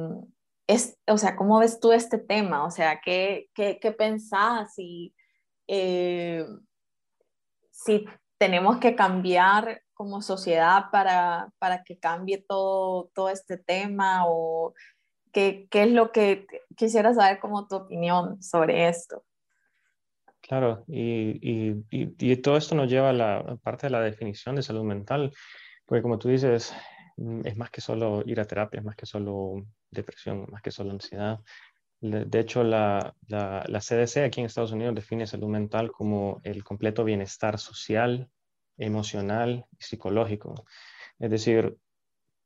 [0.67, 2.65] es, o sea, cómo ves tú este tema?
[2.65, 4.75] O sea, ¿qué, qué, qué pensás?
[4.79, 5.15] Y,
[7.71, 8.07] si
[8.39, 14.75] tenemos que cambiar como sociedad para, para que cambie todo, todo este tema o
[15.33, 16.47] qué, qué es lo que
[16.77, 19.25] quisiera saber como tu opinión sobre esto.
[20.43, 24.63] Claro, y, y, y, todo esto nos lleva a la parte de la definición de
[24.63, 25.33] salud mental.
[25.87, 26.75] Porque como tú dices,
[27.17, 30.71] mm, es más que solo ir a terapia, es más que solo depresión, más que
[30.71, 31.41] solo ansiedad.
[32.01, 36.63] De hecho, la, la, la, CDC aquí en Estados Unidos define salud mental como el
[36.63, 38.29] completo bienestar social,
[38.77, 40.67] emocional y psicológico.
[41.19, 41.77] Es decir,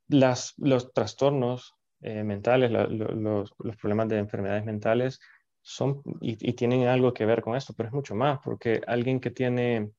[0.07, 5.19] los trastornos eh, mentales, los, problemas de enfermedades mentales
[5.61, 9.31] son y, tienen algo que ver con esto, pero es mucho más, porque alguien que
[9.31, 9.91] tiene,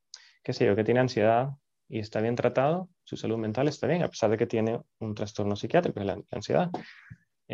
[0.43, 1.51] qué sé yo, que tiene ansiedad
[1.89, 5.15] y está bien tratado, su salud mental está bien, a pesar de que tiene un
[5.15, 6.71] trastorno psiquiátrico, la, ansiedad.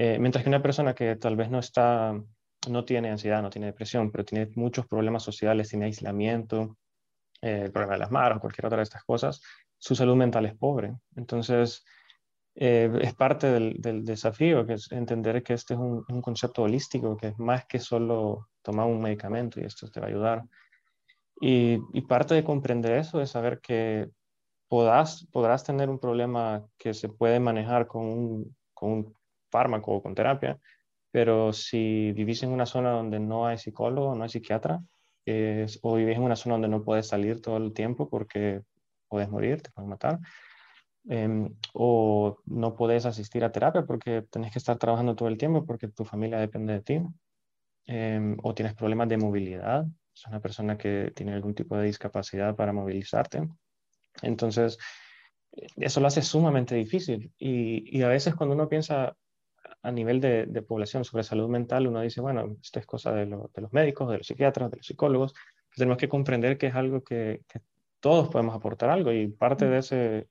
[0.01, 2.15] Eh, mientras que una persona que tal vez no está,
[2.71, 6.77] no tiene ansiedad, no tiene depresión, pero tiene muchos problemas sociales, tiene aislamiento,
[7.43, 9.43] eh, el problema de las manos, cualquier otra de estas cosas,
[9.77, 10.95] su salud mental es pobre.
[11.17, 11.85] Entonces,
[12.55, 17.29] eh, es parte del, desafío, que es entender que este es un, concepto holístico, que
[17.29, 20.45] es más que solo tomar un medicamento y esto te va a ayudar.
[21.41, 24.09] Y, y parte de comprender eso es saber que
[24.69, 29.18] podrás, podrás tener un problema que se puede manejar con un, con un
[29.51, 30.59] fármaco o con terapia,
[31.11, 34.81] pero si vivís en una zona donde no hay psicólogo, no hay psiquiatra,
[35.83, 38.63] o vivís en una zona donde no puedes salir todo el tiempo porque
[39.09, 40.19] puedes morir, te pueden matar,
[41.09, 45.67] em, o no puedes asistir a terapia porque tenés que estar trabajando todo el tiempo
[45.67, 47.01] porque tu familia depende de ti,
[47.87, 52.57] em, o tienes problemas de movilidad, es una persona que tiene algún tipo de discapacidad
[52.57, 53.49] para movilizarte,
[54.23, 54.79] entonces,
[55.77, 57.33] eso lo hace sumamente difícil.
[57.39, 59.17] Y, a veces cuando uno piensa
[59.89, 63.73] a nivel de, población sobre salud mental, uno dice, bueno, esto es cosa de, los
[63.73, 65.35] médicos, de los psiquiatras, de los psicólogos.
[65.75, 67.43] Tenemos que comprender que es algo que,
[68.01, 69.13] todos podemos aportar algo.
[69.13, 70.29] Y parte de ese,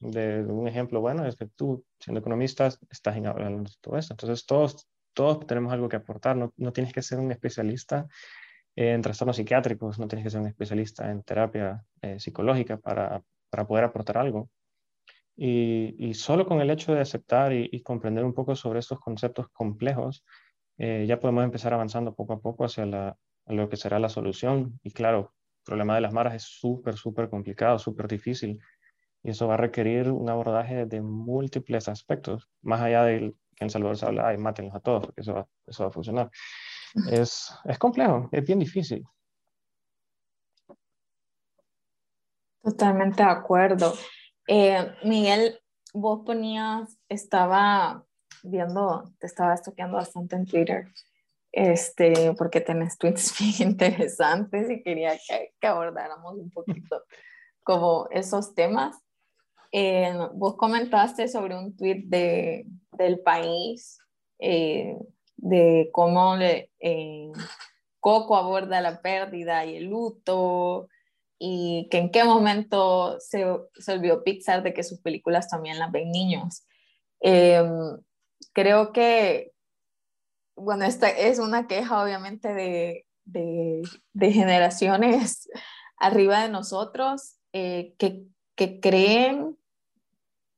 [0.00, 4.14] de, un ejemplo bueno, es que tú, siendo economista, estás en, hablando de todo esto.
[4.14, 6.36] Entonces, todos, todos tenemos algo que aportar.
[6.36, 8.06] No, no tienes que ser un especialista
[8.76, 13.66] en trastornos psiquiátricos, no tienes que ser un especialista en terapia eh, psicológica para, para,
[13.66, 14.50] poder aportar algo.
[15.36, 19.48] Y, y, solo con el hecho de aceptar y, comprender un poco sobre estos conceptos
[19.52, 20.24] complejos,
[20.78, 23.16] eh, ya podemos empezar avanzando poco a poco hacia la,
[23.46, 24.78] lo que será la solución.
[24.82, 28.60] Y claro, el problema de las maras es súper, súper complicado, súper difícil.
[29.22, 33.66] Y eso va a requerir un abordaje de múltiples aspectos, más allá del, que en
[33.66, 36.30] El Salvador se habla, ay, mátenlos a todos, porque eso va, eso va a funcionar.
[37.10, 39.04] Es, es complejo, es bien difícil.
[42.62, 43.94] Totalmente de acuerdo.
[44.46, 45.60] Eh, Miguel,
[45.92, 48.04] vos ponías, estaba
[48.42, 50.86] viendo, te estaba estoqueando bastante en Twitter,
[51.52, 57.02] este, porque tenés tweets interesantes y quería que, abordáramos un poquito
[57.62, 58.96] como esos temas.
[59.72, 63.98] Eh, vos comentaste sobre un tweet de, del país,
[64.38, 64.96] eh,
[65.36, 66.70] de cómo le,
[67.98, 70.88] Coco aborda la pérdida y el luto,
[71.38, 73.44] y que en qué momento se,
[73.74, 76.66] se olvidó Pixar de que sus películas también las ven niños.
[77.20, 77.98] Em,
[78.52, 79.52] creo que,
[80.56, 85.48] bueno, esta es una queja obviamente de, de, generaciones
[85.96, 88.24] arriba de nosotros eh, que,
[88.56, 89.56] que, creen,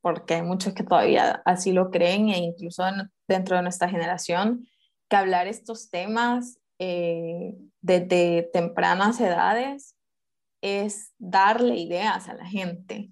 [0.01, 2.83] porque hay muchos que todavía así lo creen, e incluso
[3.27, 4.67] dentro de nuestra generación,
[5.09, 9.96] que hablar estos temas eh, desde tempranas edades
[10.61, 13.11] es darle ideas a la gente.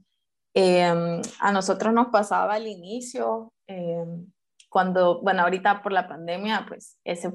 [0.53, 4.31] Em, a nosotros nos pasaba al inicio, em,
[4.69, 7.31] cuando, bueno, ahorita por la pandemia, pues ese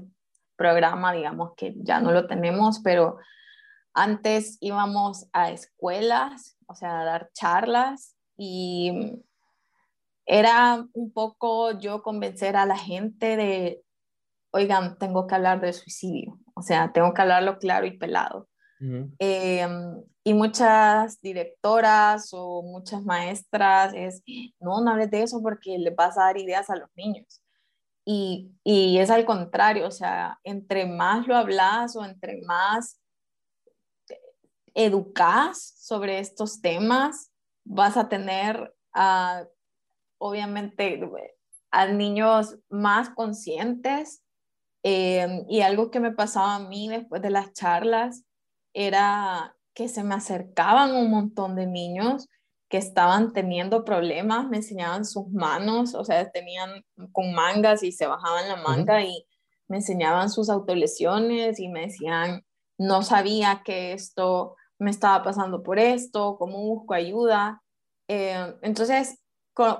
[0.56, 3.16] programa, digamos que ya no lo tenemos, pero
[3.94, 9.22] antes íbamos a escuelas, o sea, a dar charlas y
[10.26, 13.82] era un poco yo convencer a la gente de,
[14.52, 18.49] oigan, tengo que hablar de suicidio, o sea, tengo que hablarlo claro y pelado.
[18.80, 24.22] Em, y muchas directoras o muchas maestras es,
[24.58, 27.42] no, no hables de eso porque le vas a dar ideas a los niños.
[28.06, 32.98] Y, y es al contrario, o sea, entre más lo hablas o entre más
[34.74, 37.30] educas sobre estos temas,
[37.64, 38.74] vas a tener,
[40.18, 41.00] obviamente,
[41.70, 44.22] a niños más conscientes.
[44.82, 48.24] Em, y algo que me pasaba a mí después de las charlas
[48.72, 52.28] era que se me acercaban un montón de niños
[52.68, 58.06] que estaban teniendo problemas, me enseñaban sus manos, o sea, tenían con mangas y se
[58.06, 59.26] bajaban la manga y
[59.66, 62.44] me enseñaban sus autolesiones y me decían,
[62.78, 67.62] no sabía que esto me estaba pasando por esto, cómo busco ayuda.
[68.08, 69.20] Eh, entonces,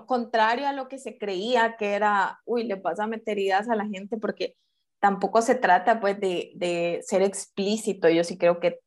[0.06, 3.76] contrario a lo que se creía que era, uy, le pasa a meter ideas a
[3.76, 4.56] la gente porque
[5.00, 8.80] tampoco se trata pues de, de ser explícito, yo sí creo que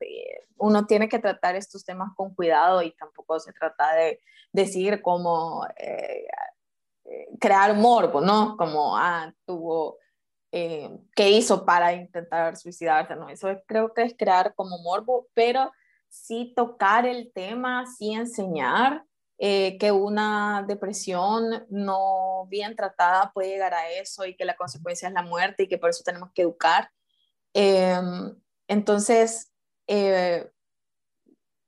[0.58, 4.22] uno tiene que tratar estos temas con cuidado y tampoco se trata de
[4.54, 6.26] decir cómo eh,
[7.06, 8.56] eh, crear morbo, ¿no?
[8.56, 9.98] Como, ah, tuvo,
[10.52, 13.16] eh, ¿qué hizo para intentar suicidarse?
[13.16, 15.72] No, eso creo que es crear como morbo, pero
[16.08, 19.04] sí tocar el tema, sí enseñar
[19.38, 25.08] eh, que una depresión no bien tratada puede llegar a eso y que la consecuencia
[25.08, 26.92] es la muerte y que por eso tenemos que educar.
[27.54, 28.36] Em,
[28.68, 29.52] entonces,
[29.88, 30.50] eh,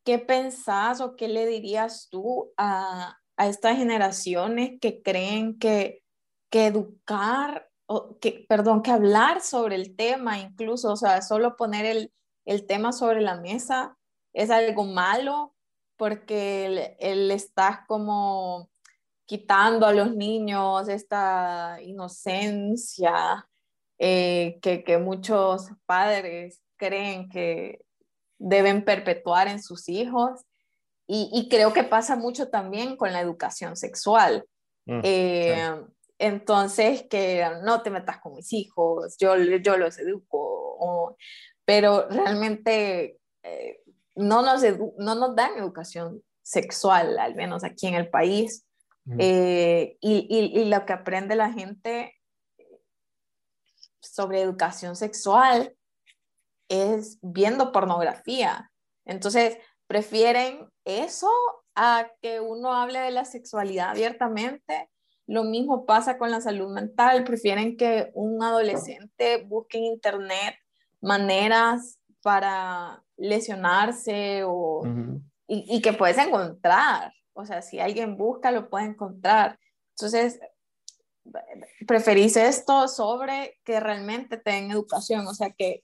[0.04, 6.04] ¿qué pensás o qué le dirías tú a, a estas generaciones que creen que,
[6.49, 11.86] que educar, o que, perdón, que hablar sobre el tema, incluso, o sea, solo poner
[11.86, 12.13] el,
[12.45, 13.97] el tema sobre la mesa
[14.34, 15.54] es algo malo
[15.97, 18.69] porque él, está como
[19.25, 23.47] quitando a los niños esta inocencia
[23.97, 27.81] eh, que, que, muchos padres creen que
[28.38, 30.41] deben perpetuar en sus hijos.
[31.08, 34.45] Y, y creo que pasa mucho también con la educación sexual.
[34.86, 35.81] Mm, eh,
[36.17, 41.17] entonces, que no te metas con mis hijos, yo, yo los educo,
[41.65, 43.81] pero realmente eh,
[44.15, 44.63] no nos,
[44.97, 48.65] no nos dan educación sexual, al menos aquí en el país.
[49.19, 52.15] Eh, y, y, lo que aprende la gente
[53.99, 55.75] sobre educación sexual
[56.69, 58.71] es viendo pornografía.
[59.06, 61.30] Entonces, prefieren eso
[61.75, 64.89] a que uno hable de la sexualidad abiertamente.
[65.28, 67.23] Lo mismo pasa con la salud mental.
[67.25, 70.56] Prefieren que un adolescente busque en internet
[71.01, 74.84] maneras para lesionarse o,
[75.47, 77.13] y, que puedes encontrar.
[77.34, 79.60] O sea, si alguien busca, lo puede encontrar.
[79.91, 80.39] Entonces,
[81.88, 85.28] preferís esto sobre que realmente te den educación.
[85.28, 85.84] O sea, que,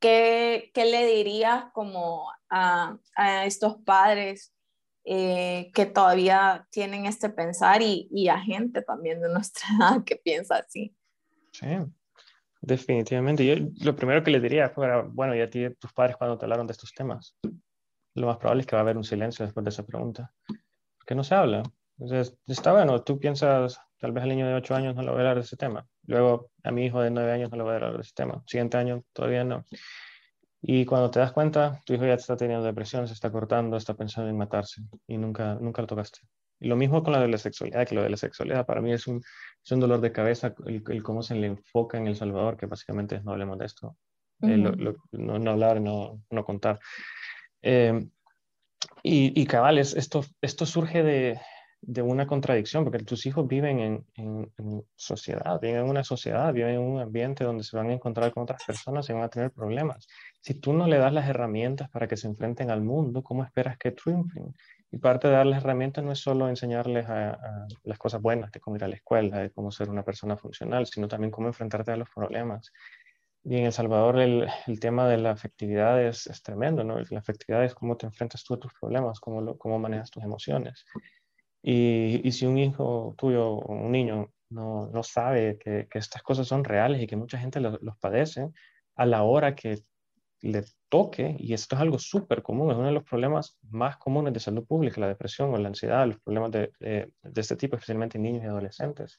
[0.00, 4.52] ¿qué, le dirías como a, a estos padres
[5.04, 10.16] eh, que todavía tienen este pensar y, y, a gente también de nuestra edad que
[10.16, 10.94] piensa así?
[11.52, 11.66] Sí,
[12.62, 13.44] Definitivamente.
[13.44, 16.44] Yo lo primero que le diría fuera, bueno, ¿y a ti tus padres cuando te
[16.44, 17.36] hablaron de estos temas?
[18.14, 20.32] Lo más probable es que va a haber un silencio después de esa pregunta.
[20.96, 21.64] Porque no se habla.
[21.98, 25.18] Entonces, está bueno, tú piensas, tal vez al niño de 8 años no le voy
[25.18, 25.86] a hablar de ese tema.
[26.06, 28.42] Luego, a mi hijo de 9 años no le voy a hablar de ese tema.
[28.46, 29.64] Siguiente año, todavía no.
[30.60, 33.94] Y cuando te das cuenta, tu hijo ya está teniendo depresión, se está cortando, está
[33.94, 36.20] pensando en matarse y nunca, nunca lo tocaste.
[36.62, 38.92] Y lo mismo con la de la sexualidad, que lo de la sexualidad para mí
[38.92, 39.20] es un,
[39.64, 43.20] es un dolor de cabeza, el, cómo se le enfoca en El Salvador, que básicamente
[43.22, 43.96] no hablemos de esto,
[44.42, 46.78] eh, no, no, hablar, no, no contar.
[47.62, 48.08] Eh,
[49.02, 51.40] y, y cabales, esto, esto surge de,
[51.80, 56.74] de una contradicción, porque tus hijos viven en, en, sociedad, viven en una sociedad, viven
[56.74, 59.50] en un ambiente donde se van a encontrar con otras personas y van a tener
[59.50, 60.06] problemas.
[60.40, 63.76] Si tú no le das las herramientas para que se enfrenten al mundo, ¿cómo esperas
[63.78, 64.54] que triunfen?
[64.92, 68.76] Y parte de darles herramientas no es solo enseñarles a, las cosas buenas, de cómo
[68.76, 71.96] ir a la escuela, de cómo ser una persona funcional, sino también cómo enfrentarte a
[71.96, 72.70] los problemas.
[73.42, 76.98] Y en El Salvador el, el tema de la afectividad es, es, tremendo, ¿no?
[77.08, 80.22] La afectividad es cómo te enfrentas tú a tus problemas, cómo, lo, cómo manejas tus
[80.22, 80.84] emociones.
[81.62, 86.22] Y, y, si un hijo tuyo o un niño no, no sabe que, que, estas
[86.22, 88.50] cosas son reales y que mucha gente los, los padece,
[88.96, 89.78] a la hora que
[90.42, 94.34] le toque, y esto es algo súper común, es uno de los problemas más comunes
[94.34, 97.76] de salud pública, la depresión o la ansiedad, los problemas de, de, de este tipo,
[97.76, 99.18] especialmente en niños y adolescentes.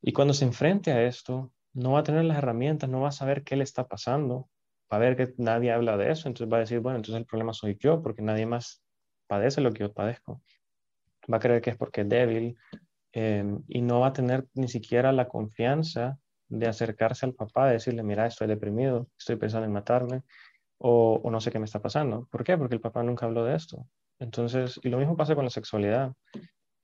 [0.00, 3.12] Y cuando se enfrente a esto, no va a tener las herramientas, no va a
[3.12, 4.48] saber qué le está pasando,
[4.92, 7.26] va a ver que nadie habla de eso, entonces va a decir, bueno, entonces el
[7.26, 8.84] problema soy yo, porque nadie más
[9.26, 10.40] padece lo que yo padezco
[11.32, 12.56] va a creer que es porque es débil
[13.12, 17.74] em, y no va a tener ni siquiera la confianza de acercarse al papá, de
[17.74, 20.22] decirle, mira, estoy deprimido, estoy pensando en matarme
[20.84, 22.26] o, no sé qué me está pasando.
[22.30, 22.58] ¿Por qué?
[22.58, 23.86] Porque el papá nunca habló de esto.
[24.18, 26.12] Entonces, y lo mismo pasa con la sexualidad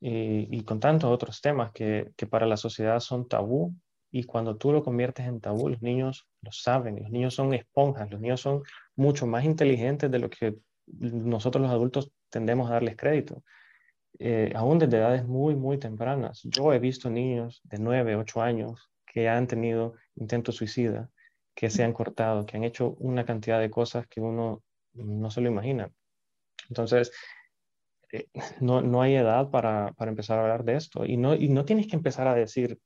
[0.01, 3.75] y, con tantos otros temas que, que para la sociedad son tabú
[4.13, 8.09] y cuando tú lo conviertes en tabú, los niños lo saben, los niños son esponjas,
[8.09, 8.63] los niños son
[8.95, 10.57] mucho más inteligentes de lo que
[10.87, 13.43] nosotros los adultos tendemos a darles crédito.
[14.21, 16.41] Eh, aún desde edades muy, muy tempranas.
[16.45, 21.11] Yo he visto niños de 9, 8 años que han tenido intentos suicida,
[21.59, 24.63] que se han cortado, que han hecho una cantidad de cosas que uno
[24.95, 25.91] no se lo imagina.
[26.69, 27.11] Entonces,
[28.13, 28.29] eh,
[28.61, 31.05] no, no, hay edad para, para, empezar a hablar de esto.
[31.05, 32.79] Y no, y no tienes que empezar a decir,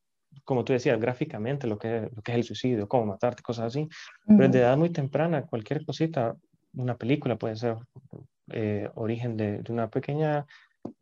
[0.43, 3.87] como tú decías, gráficamente lo que, lo que es el suicidio, cómo matarte, cosas así.
[4.27, 6.35] Pero desde edad muy temprana, cualquier cosita,
[6.73, 7.77] una película puede ser
[8.53, 10.47] eh, origen de, de, una pequeña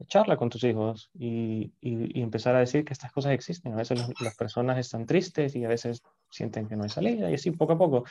[0.08, 3.74] charla con tus hijos y, y, empezar a decir que estas cosas existen.
[3.74, 7.34] A veces las personas están tristes y a veces sienten que no hay salida y
[7.34, 8.04] así poco a poco.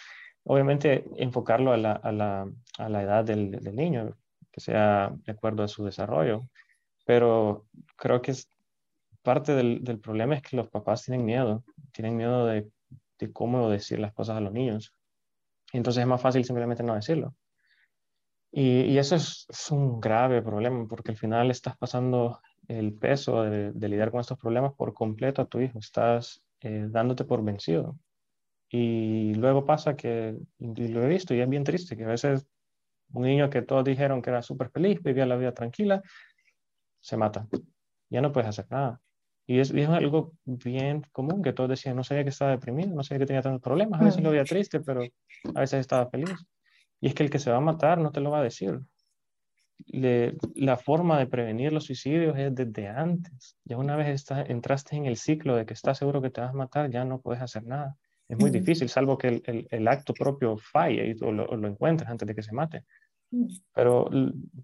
[0.43, 4.17] Obviamente enfocarlo a la, a la, a la edad del, del, niño,
[4.51, 6.47] que sea de acuerdo a su desarrollo.
[7.05, 8.49] Pero creo que es
[9.21, 12.69] parte del, del problema es que los papás tienen miedo, tienen miedo de,
[13.19, 14.93] de cómo decir las cosas a los niños.
[15.73, 17.36] Entonces es más fácil simplemente no decirlo.
[18.51, 23.43] Y, y eso es, es, un grave problema porque al final estás pasando el peso
[23.43, 27.43] de, de, lidiar con estos problemas por completo a tu hijo, estás eh, dándote por
[27.43, 27.97] vencido.
[28.69, 32.45] Y luego pasa que, y lo he visto y es bien triste, que a veces
[33.13, 36.01] un niño que todos dijeron que era súper feliz, vivía la vida tranquila,
[37.01, 37.47] se mata.
[38.10, 39.01] Ya no puedes hacer nada.
[39.47, 42.95] Y es, y es, algo bien común que todos decían, no sabía que estaba deprimido,
[42.95, 46.08] no sabía que tenía tantos problemas, a veces lo veía triste, pero a veces estaba
[46.08, 46.29] feliz.
[47.01, 48.79] Y es que el que se va a matar no te lo va a decir.
[49.88, 53.58] Le, la forma de prevenir los suicidios es desde antes.
[53.63, 56.58] Ya una vez entraste en el ciclo de que estás seguro que te vas a
[56.58, 57.97] matar, ya no puedes hacer nada.
[58.29, 61.57] Es muy difícil, salvo que el, el, el acto propio falle y o lo, o
[61.57, 62.85] lo, encuentres antes de que se mate.
[63.73, 64.09] Pero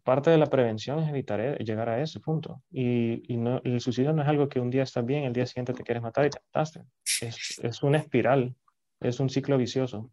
[0.03, 2.61] parte de la prevención es evitar e, llegar a ese punto.
[2.69, 5.47] Y, y no, el suicidio no es algo que un día estás bien, el día
[5.47, 6.83] siguiente te quieres matar y te mataste.
[7.21, 8.55] Es, es una espiral,
[8.99, 10.11] es un ciclo vicioso.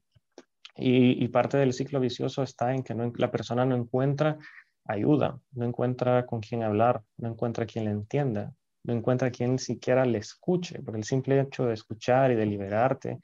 [0.74, 4.38] Y, y, parte del ciclo vicioso está en que no, la persona no encuentra
[4.86, 8.54] ayuda, no encuentra con quién hablar, no encuentra quien le entienda,
[8.84, 13.20] no encuentra quien siquiera le escuche, porque el simple hecho de escuchar y de liberarte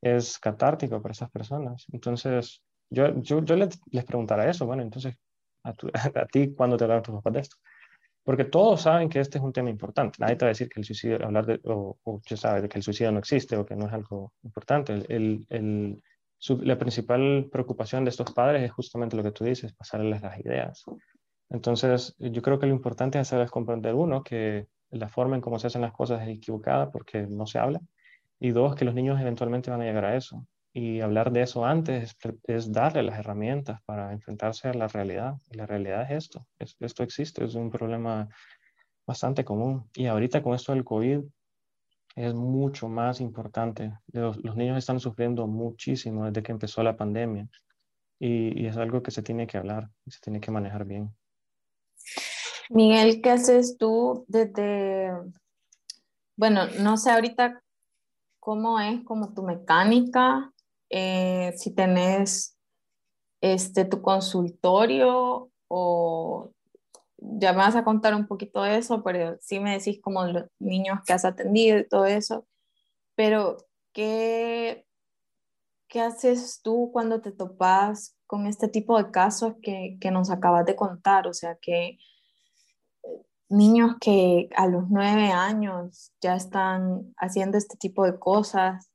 [0.00, 1.86] es catártico para esas personas.
[1.92, 5.14] Entonces, yo, yo, yo les, les preguntara eso, bueno, entonces,
[5.64, 7.56] a, tu, a ti, ¿cuándo te hablaron tus papás de esto?
[8.22, 10.18] Porque todos saben que este es un tema importante.
[10.20, 12.68] Nadie te va a decir que el suicidio, hablar de, o, o ya sabes, de
[12.68, 14.92] que el suicidio no existe o que no es algo importante.
[15.08, 16.02] El, el,
[16.38, 20.38] su, la principal preocupación de estos padres es justamente lo que tú dices, pasarles las
[20.38, 20.84] ideas.
[21.48, 25.58] Entonces, yo creo que lo importante es hacerles comprender, uno, que la forma en cómo
[25.58, 27.80] se hacen las cosas es equivocada porque no se habla,
[28.40, 30.46] y dos, que los niños eventualmente van a llegar a eso.
[30.72, 35.34] Y hablar de eso antes es, darle las herramientas para enfrentarse a la realidad.
[35.50, 38.28] Y la realidad es esto, es, esto existe, es un problema
[39.06, 39.90] bastante común.
[39.94, 41.20] Y ahorita con esto del COVID,
[42.16, 43.92] es mucho más importante.
[44.12, 47.48] Los, los, niños están sufriendo muchísimo desde que empezó la pandemia
[48.18, 51.14] y, y, es algo que se tiene que hablar, se tiene que manejar bien.
[52.72, 55.10] Miguel, ¿qué haces tú desde,
[56.36, 57.60] bueno, no sé ahorita
[58.38, 60.52] cómo es como tu mecánica,
[60.88, 62.56] eh, si tenés
[63.40, 66.52] este, tu consultorio o
[67.18, 70.44] ya me vas a contar un poquito de eso, pero sí me decís como los
[70.60, 72.46] niños que has atendido y todo eso,
[73.16, 73.56] pero
[73.92, 74.86] ¿qué,
[75.88, 80.66] qué haces tú cuando te topas con este tipo de casos que, que nos acabas
[80.66, 81.26] de contar?
[81.26, 81.98] O sea, que
[83.50, 88.90] niños que a los nueve años ya están haciendo este tipo de cosas,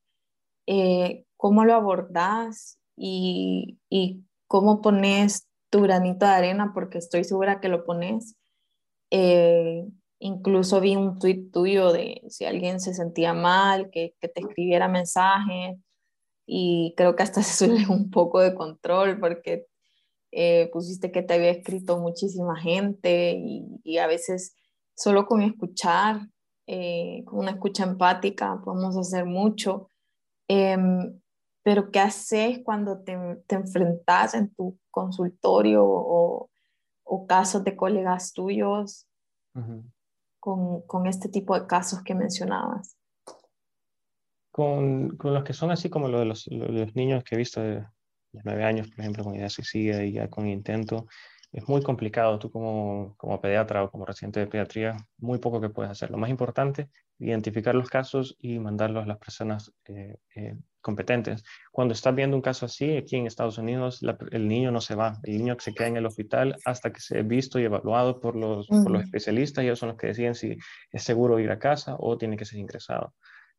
[0.66, 6.72] eh, ¿cómo lo abordás y, y, cómo pones tu granito de arena?
[6.74, 8.36] Porque estoy segura que lo pones.
[9.12, 9.86] Eh,
[10.20, 15.78] incluso vi un tuit tuyo de si alguien se sentía mal, que, te escribiera mensajes
[16.46, 19.68] y creo que hasta se suele un poco de control porque
[20.38, 24.54] eh, pusiste que te había escrito muchísima gente y, a veces
[24.94, 26.28] solo con escuchar,
[26.68, 29.90] eh, con una escucha empática, podemos hacer mucho.
[30.50, 31.22] Em,
[31.64, 33.18] pero ¿qué haces cuando te,
[33.48, 36.50] te enfrentas en tu consultorio o,
[37.06, 39.08] o, casos de colegas tuyos
[40.42, 42.98] con, con, este tipo de casos que mencionabas?
[44.52, 47.62] Con, con, los que son así como los de los, los niños que he visto
[47.62, 47.86] de,
[48.44, 51.08] nueve años, por ejemplo, con idea suicida y ya con intento,
[51.52, 52.38] es muy complicado.
[52.38, 56.12] Tú como, como pediatra o como residente de pediatría, muy poco que puedes hacer.
[56.12, 61.44] Lo más importante, identificar los casos y mandarlos a las personas eh, eh, competentes.
[61.72, 65.18] Cuando estás viendo un caso así, aquí en Estados Unidos, el niño no se va.
[65.24, 68.68] El niño se queda en el hospital hasta que sea visto y evaluado por los,
[68.68, 70.58] por los especialistas y ellos son los que deciden si
[70.92, 73.14] es seguro ir a casa o tiene que ser ingresado.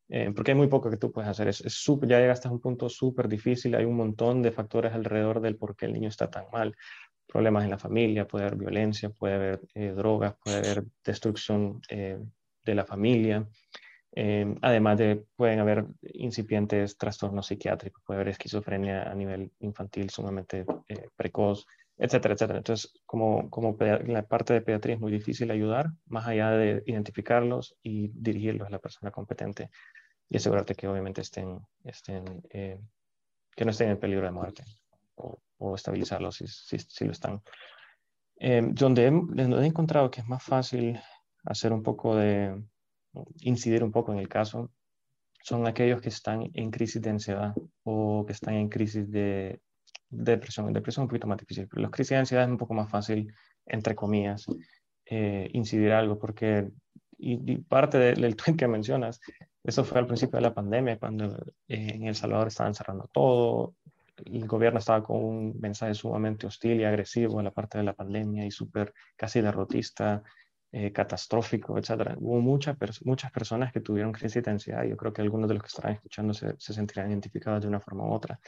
[0.09, 1.49] Eh, porque hay muy poco que tú puedes hacer.
[1.49, 5.41] Es, es ya llegaste a un punto súper difícil, hay un montón de factores alrededor
[5.41, 6.77] del por qué el niño está tan mal.
[7.27, 12.19] Problemas en la familia, puede haber violencia, puede haber eh, drogas, puede haber destrucción eh,
[12.65, 13.49] de la familia.
[14.63, 20.65] además de, pueden haber incipientes trastornos psiquiátricos, puede haber esquizofrenia a nivel infantil sumamente
[21.17, 21.67] precoz,
[21.99, 22.59] etcétera, etcétera.
[22.59, 27.77] Entonces, como, como la parte de pediatría es muy difícil ayudar, más allá de identificarlos
[27.83, 29.71] y dirigirlos a la persona competente
[30.29, 32.81] y asegurarte que obviamente estén, estén eh,
[33.55, 34.65] que no estén en peligro de muerte
[35.15, 37.43] o, o estabilizarlos si, si, si, lo están.
[38.39, 41.01] Eh, donde, he, donde he encontrado que es más fácil
[41.45, 42.55] hacer un poco de,
[43.41, 44.71] incidir un poco en el caso,
[45.43, 49.61] son aquellos que están en crisis de ansiedad o que están en crisis de
[50.09, 50.73] depresión.
[50.73, 52.91] Depresión es un poquito más difícil, pero los crisis de ansiedad es un poco más
[52.91, 53.33] fácil,
[53.67, 54.47] entre comillas,
[55.07, 56.69] eh, incidir algo, porque
[57.19, 59.21] y, parte del tweet que mencionas,
[59.63, 61.37] eso fue al principio de la pandemia, cuando
[61.69, 63.75] eh, en El Salvador estaban cerrando todo,
[64.25, 67.93] el gobierno estaba con un mensaje sumamente hostil y agresivo en la parte de la
[67.93, 70.23] pandemia y súper casi derrotista,
[70.73, 72.17] eh, catastrófico, etc.
[72.19, 75.55] Hubo muchas muchas personas que tuvieron crisis de ansiedad y yo creo que algunos de
[75.55, 78.41] los que estaban escuchando se, se sentirán identificados de una forma u otra.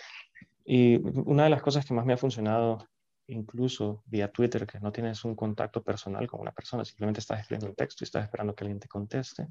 [0.71, 2.87] Y una de las cosas que más me ha funcionado,
[3.27, 7.69] incluso vía Twitter, que no tienes un contacto personal con una persona, simplemente estás escribiendo
[7.71, 9.49] un texto y estás esperando que alguien te conteste,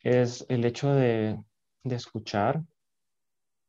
[0.00, 1.40] es el hecho de,
[1.84, 2.64] de escuchar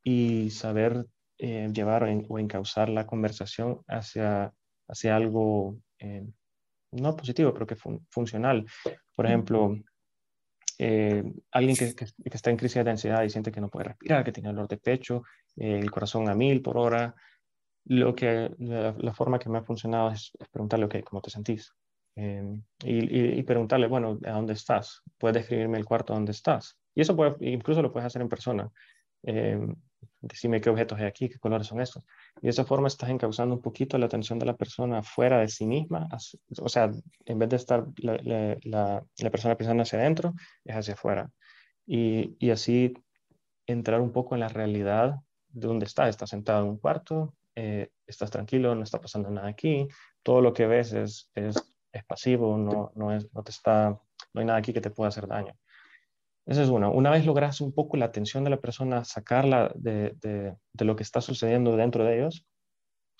[0.02, 1.06] y saber
[1.38, 4.52] eh, llevar o encauzar la conversación hacia,
[4.88, 6.26] hacia algo eh,
[6.90, 7.76] no positivo, pero que
[8.10, 8.66] funcional.
[9.14, 9.76] Por ejemplo,
[10.78, 14.24] eh, alguien que, que, está en crisis de ansiedad y siente que no puede respirar,
[14.24, 15.22] que tiene dolor de pecho,
[15.56, 17.14] eh, el corazón a mil por hora,
[17.86, 21.72] lo que, la, forma que me ha funcionado es, preguntarle, ok, ¿cómo te sentís?
[22.16, 22.42] Eh,
[22.84, 25.02] y, y, preguntarle, bueno, ¿a dónde estás?
[25.18, 26.78] ¿Puedes describirme el cuarto donde estás?
[26.94, 28.70] Y eso puede, incluso lo puedes hacer en persona.
[30.20, 32.02] Decime qué objetos hay aquí, qué colores son estos.
[32.38, 35.48] Y de esa forma estás encauzando un poquito la atención de la persona fuera de
[35.48, 36.08] sí misma,
[36.60, 36.90] o sea,
[37.24, 38.18] en vez de estar la,
[38.62, 40.34] la, la persona pensando hacia adentro,
[40.64, 41.30] es hacia afuera.
[41.86, 42.94] Y, y, así
[43.66, 45.16] entrar un poco en la realidad
[45.48, 46.08] de dónde estás.
[46.08, 49.88] Estás sentado en un cuarto, eh, estás tranquilo, no está pasando nada aquí,
[50.22, 51.56] todo lo que ves es, es,
[51.92, 53.90] es pasivo, no, no, es, no, te está,
[54.34, 55.54] no hay nada aquí que te pueda hacer daño.
[56.46, 56.88] Esa es una.
[56.88, 61.02] Una vez logras un poco la atención de la persona, sacarla de, de, lo que
[61.02, 62.46] está sucediendo dentro de ellos,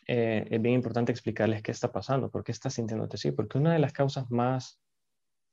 [0.06, 3.72] eh, es bien importante explicarles qué está pasando, por qué estás sintiéndote así, porque una
[3.72, 4.78] de las causas más,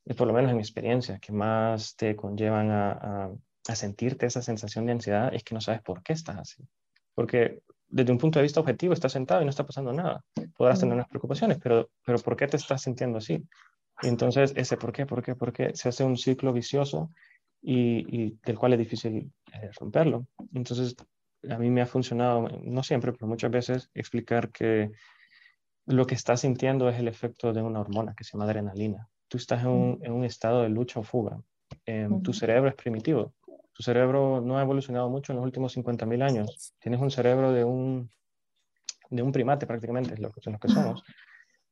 [0.05, 3.31] eh, por lo menos en mi experiencia, que más te conllevan a, a,
[3.67, 6.63] a sentirte esa sensación de ansiedad es que no sabes por qué estás así.
[7.15, 10.23] Porque desde un punto de vista objetivo estás sentado y no está pasando nada.
[10.55, 13.43] Podrás tener unas preocupaciones, pero, pero ¿por qué te estás sintiendo así?
[14.01, 17.11] Y entonces ese por qué, por qué, por qué se hace un ciclo vicioso
[17.63, 20.27] y, del cual es difícil eh, romperlo.
[20.53, 20.95] Entonces,
[21.49, 24.91] a mí me ha funcionado, no siempre, pero muchas veces, explicar que
[25.85, 29.09] lo que estás sintiendo es el efecto de una hormona que se llama adrenalina.
[29.27, 31.41] Tú estás en un, en un estado de lucha o fuga.
[31.85, 33.33] Em, tu cerebro es primitivo.
[33.73, 36.73] Tu cerebro no ha evolucionado mucho en los últimos 50.000 años.
[36.79, 38.09] Tienes un cerebro de un,
[39.09, 41.03] de un primate prácticamente, es lo, es lo que somos.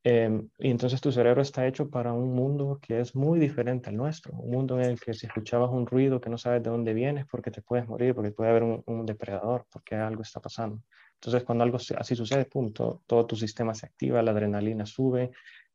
[0.03, 3.97] Em, y entonces tu cerebro está hecho para un mundo que es muy diferente al
[3.97, 6.93] nuestro, un mundo en el que si escuchabas un ruido que no sabes de dónde
[6.95, 10.81] vienes, porque te puedes morir, porque puede haber un, depredador, porque algo está pasando.
[11.15, 15.31] Entonces cuando algo así sucede, punto, todo tu sistema se activa, la adrenalina sube,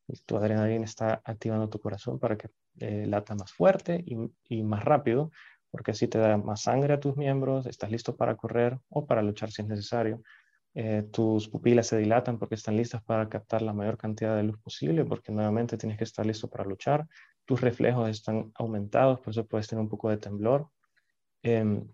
[0.07, 2.49] y tu adrenalina está activando tu corazón para que
[2.79, 4.17] eh, lata más fuerte y,
[4.49, 5.31] y más rápido,
[5.71, 9.21] porque así te da más sangre a tus miembros, estás listo para correr o para
[9.21, 10.21] luchar si es necesario.
[10.79, 14.59] Eh, tus pupilas se dilatan porque están listas para captar la mayor cantidad de luz
[14.59, 17.07] posible, porque nuevamente tienes que estar listo para luchar.
[17.45, 20.69] Tus reflejos están aumentados, por eso puedes tener un poco de temblor.
[21.41, 21.87] Em,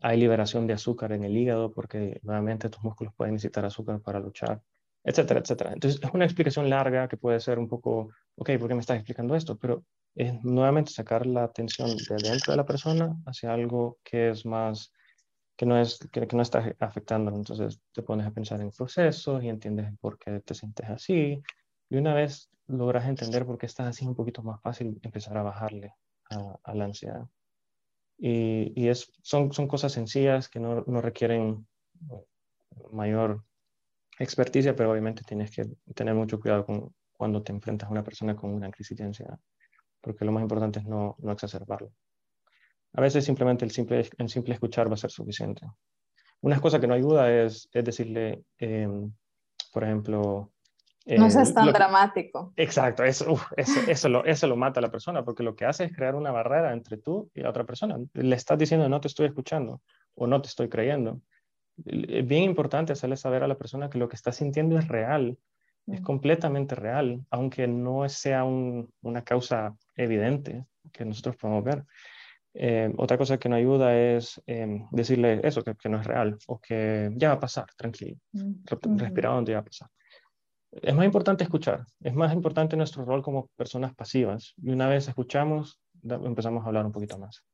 [0.00, 4.18] hay liberación de azúcar en el hígado porque nuevamente tus músculos pueden necesitar azúcar para
[4.18, 4.62] luchar,
[5.04, 5.74] etcétera, etcétera.
[5.74, 8.96] Entonces es una explicación larga que puede ser un poco, ok, ¿por qué me estás
[8.96, 9.58] explicando esto?
[9.58, 14.46] Pero es nuevamente sacar la atención de dentro de la persona hacia algo que es
[14.46, 14.90] más
[15.56, 17.34] que no, es, que, no está afectando.
[17.34, 21.42] Entonces te pones a pensar en procesos y entiendes por qué te sientes así.
[21.88, 25.42] Y una vez logras entender por qué estás así, un poquito más fácil empezar a
[25.42, 25.94] bajarle
[26.30, 27.26] a, la ansiedad.
[28.18, 31.66] Y, y, es, son, son cosas sencillas que no, no requieren
[32.90, 33.44] mayor
[34.18, 38.36] experticia, pero obviamente tienes que tener mucho cuidado con, cuando te enfrentas a una persona
[38.36, 39.38] con una crisis de ansiedad,
[40.00, 41.92] porque lo más importante es no, no exacerbarlo.
[42.96, 45.66] A veces simplemente el simple, el simple escuchar va a ser suficiente.
[46.40, 49.12] Una cosa que no ayuda es, es decirle, em,
[49.70, 50.50] por ejemplo...
[51.06, 52.54] no seas tan dramático.
[52.56, 55.84] Exacto, eso, eso, eso, lo, eso lo mata a la persona, porque lo que hace
[55.84, 57.98] es crear una barrera entre tú y la otra persona.
[58.14, 59.82] Le estás diciendo no te estoy escuchando
[60.14, 61.20] o no te estoy creyendo.
[61.84, 65.36] Es bien importante hacerle saber a la persona que lo que está sintiendo es real,
[65.86, 66.04] es mm.
[66.04, 71.84] completamente real, aunque no sea una causa evidente que nosotros podemos ver.
[72.58, 76.58] Eh, otra cosa que no ayuda es em, decirle eso, que, no es real o
[76.58, 79.90] que ya va a pasar, tranquilo, mm, respirando, ya va a pasar.
[80.70, 84.54] Es más importante escuchar, es más importante nuestro rol como personas pasivas.
[84.56, 87.44] Y una vez escuchamos, empezamos a hablar un poquito más.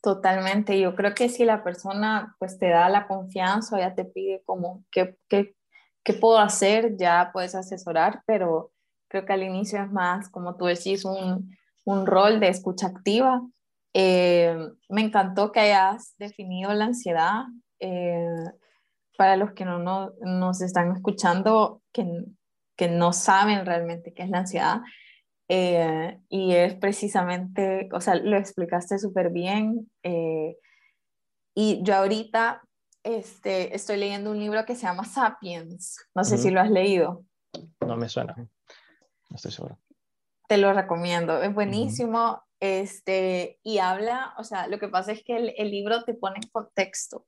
[0.00, 4.42] Totalmente, yo creo que si la persona pues te da la confianza, ya te pide
[4.44, 5.54] como qué, qué,
[6.02, 8.72] qué puedo hacer, ya puedes asesorar, pero
[9.06, 13.40] creo que al inicio es más, como tú decís, un, un rol de escucha activa
[14.00, 14.56] eh,
[14.88, 17.46] me encantó que hayas definido la ansiedad.
[17.80, 18.44] Eh,
[19.16, 22.06] para los que no, no, nos están escuchando, que,
[22.76, 24.82] que, no saben realmente qué es la ansiedad,
[25.48, 29.90] eh, y es precisamente, o sea, lo explicaste súper bien.
[31.56, 32.62] y yo ahorita
[33.02, 35.96] este, estoy leyendo un libro que se llama Sapiens.
[36.14, 37.24] No sé si lo has leído.
[37.84, 38.36] No me suena.
[38.36, 39.76] No estoy seguro.
[40.46, 41.42] Te lo recomiendo.
[41.42, 42.44] Es buenísimo.
[42.60, 46.50] Este, y habla, o sea, lo que pasa es que el, libro te pone en
[46.50, 47.26] contexto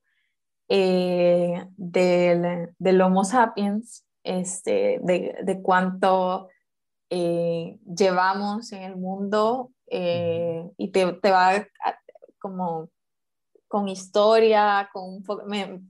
[0.67, 6.49] eh, del, del, Homo sapiens, este, de, de cuánto
[7.09, 11.65] eh, llevamos en el mundo eh, y te, te, va
[12.37, 12.89] como
[13.69, 15.23] con historia, con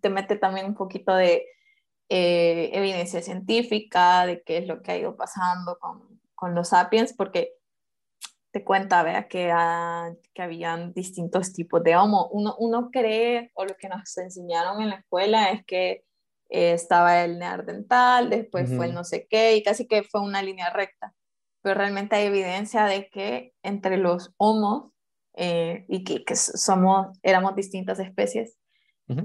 [0.02, 1.48] te mete también un poquito de
[2.10, 7.54] evidencia científica de qué es lo que ha ido pasando con, con los sapiens, porque
[8.52, 9.54] te cuenta, vea, que,
[10.34, 12.28] que habían distintos tipos de homo.
[12.32, 16.04] Uno, uno cree, o lo que nos enseñaron en la escuela es que
[16.50, 20.42] eh, estaba el neandertal, después fue el no sé qué, y casi que fue una
[20.42, 21.14] línea recta.
[21.62, 24.92] Pero realmente hay evidencia de que entre los homos,
[25.36, 28.58] eh, y que, que, somos, éramos distintas especies,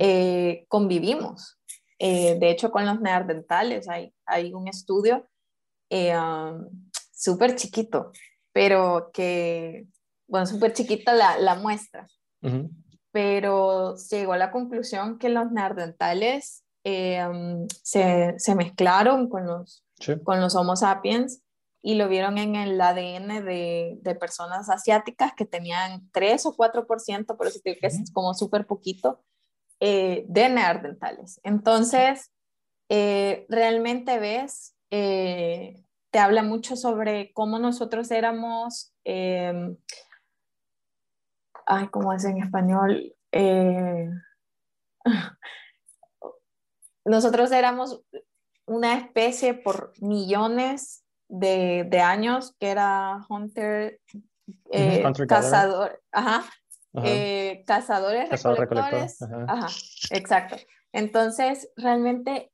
[0.00, 1.58] eh, convivimos.
[1.98, 5.28] de hecho, con los neandertales hay, hay un estudio
[5.90, 6.66] um,
[7.12, 8.10] súper chiquito
[8.56, 9.86] pero que,
[10.26, 12.08] bueno, súper chiquita la, la muestra,
[13.10, 19.84] pero llegó a la conclusión que los neandertales em, se, se, mezclaron con los,
[20.24, 21.42] con los Homo sapiens
[21.82, 27.36] y lo vieron en el ADN de, de personas asiáticas que tenían 3 o 4%,
[27.36, 29.22] por eso digo que es como súper poquito,
[29.80, 31.42] eh, de neandertales.
[31.44, 32.32] Entonces,
[32.88, 39.76] eh, realmente ves eh, te habla mucho sobre cómo nosotros éramos, eh,
[41.66, 43.14] ay, ¿cómo es en español?
[43.32, 44.08] Eh,
[47.04, 48.02] nosotros éramos
[48.66, 54.00] una especie por millones de, de años que era hunter,
[54.70, 56.44] eh, cazador, ajá,
[57.04, 59.66] eh, cazadores, recolectores, ajá.
[60.10, 60.56] exacto.
[60.92, 62.52] Entonces, realmente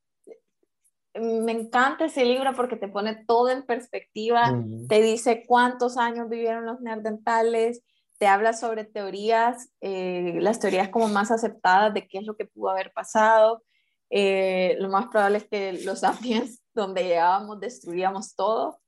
[1.14, 4.54] me encanta ese libro porque te pone todo en perspectiva,
[4.88, 7.82] te dice cuántos años vivieron los neandertales,
[8.18, 12.46] te habla sobre teorías, eh, las teorías como más aceptadas de qué es lo que
[12.46, 13.62] pudo haber pasado.
[14.10, 18.80] Eh, lo más probable es que los sapiens, donde llegábamos, destruíamos todo.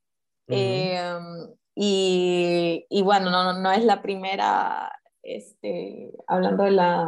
[0.47, 7.07] Em, y, y, bueno, no, no es la primera, este, hablando de la,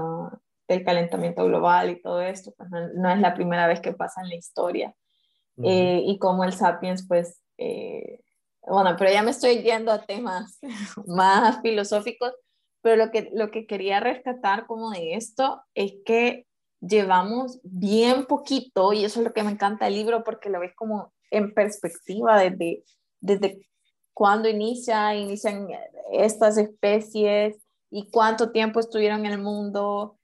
[0.67, 4.29] del calentamiento global y todo esto, pues no, es la primera vez que pasa en
[4.29, 4.93] la historia.
[5.63, 8.21] Eh, y como el Sapiens, pues, eh,
[8.61, 10.59] bueno, pero ya me estoy yendo a temas
[11.07, 12.33] más filosóficos,
[12.81, 16.45] pero lo que, lo que quería rescatar como de esto es que
[16.79, 20.75] llevamos bien poquito, y eso es lo que me encanta del libro, porque lo ves
[20.75, 22.83] como en perspectiva desde,
[23.19, 23.67] desde
[24.13, 25.67] cuándo inicia, inician
[26.11, 27.57] estas especies
[27.89, 30.17] y cuánto tiempo estuvieron en el mundo,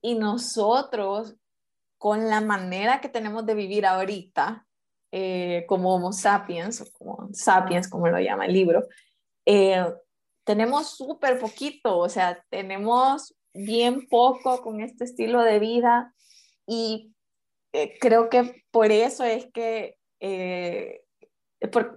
[0.00, 1.34] y nosotros,
[1.98, 4.66] con la manera que tenemos de vivir ahorita,
[5.12, 8.86] eh, como Homo sapiens, o como sapiens, como lo llama el libro,
[9.44, 9.84] eh,
[10.44, 16.12] tenemos súper poquito, o sea, tenemos bien poco con este estilo de vida
[16.66, 17.14] y
[17.72, 19.96] eh, creo que por eso es que,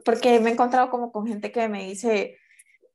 [0.05, 2.37] porque me he encontrado como con gente que me dice,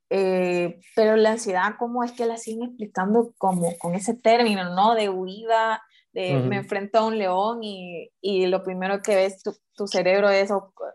[0.07, 4.95] pero la ansiedad, ¿cómo es que la siguen explicando como con ese término, ¿no?
[4.95, 5.81] De huida,
[6.15, 10.49] me enfrento a un león y, y lo primero que ves tu, tu, cerebro es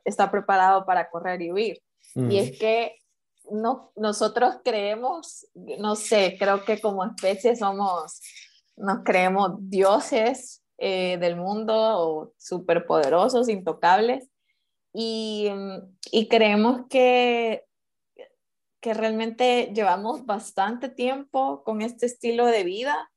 [0.04, 1.82] está preparado para correr y huir.
[2.14, 2.96] Y es que
[3.50, 8.20] no, nosotros creemos, no sé, creo que como especie somos,
[8.76, 14.28] nos creemos dioses eh, del mundo o superpoderosos, intocables,
[14.92, 15.50] y,
[16.10, 17.64] y creemos que
[18.80, 23.10] que realmente llevamos bastante tiempo con este estilo de vida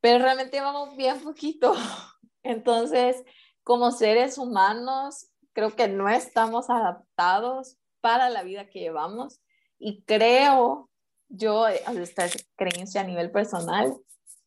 [0.00, 1.74] pero realmente llevamos bien poquito.
[2.42, 3.22] Entonces,
[3.62, 9.40] como seres humanos, creo que no estamos adaptados para la vida que llevamos
[9.78, 10.88] y creo
[11.28, 12.26] yo, esta
[12.56, 13.94] creencia a nivel personal,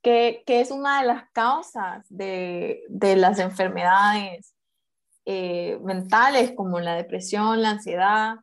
[0.01, 4.55] que, que es una de las causas de, de las enfermedades
[5.25, 8.37] eh, mentales como la depresión, la ansiedad,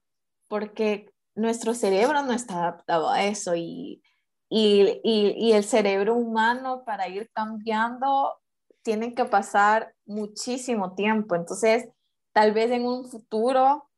[0.47, 4.03] porque nuestro cerebro no está adaptado a eso y
[4.49, 8.41] y, y, el cerebro humano para ir cambiando
[8.83, 11.35] tiene que pasar muchísimo tiempo.
[11.35, 11.89] Entonces,
[12.33, 13.91] tal vez en un futuro,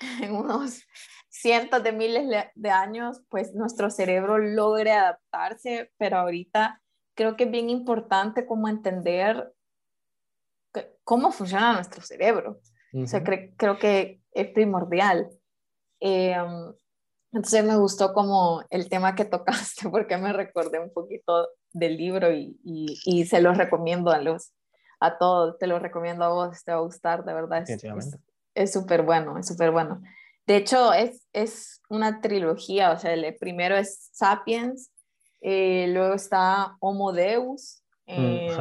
[0.20, 0.82] en unos
[1.28, 6.82] cientos de miles de años, pues nuestro cerebro logre adaptarse, pero ahorita
[7.14, 9.52] creo que es bien importante como entender
[11.04, 12.60] cómo funciona nuestro cerebro.
[12.94, 15.30] O sea, creo que es primordial.
[16.00, 16.36] Eh,
[17.32, 22.32] entonces me gustó como el tema que tocaste porque me recordé un poquito del libro
[22.32, 24.52] y, y, se los recomiendo a los
[25.00, 27.64] a todos, te lo recomiendo a vos, te va a gustar, de verdad.
[28.54, 30.00] Es súper bueno, es súper bueno.
[30.46, 34.92] De hecho, es, es una trilogía, o sea, el primero es Sapiens,
[35.40, 38.56] eh, luego está Homo Deus, mm, eh,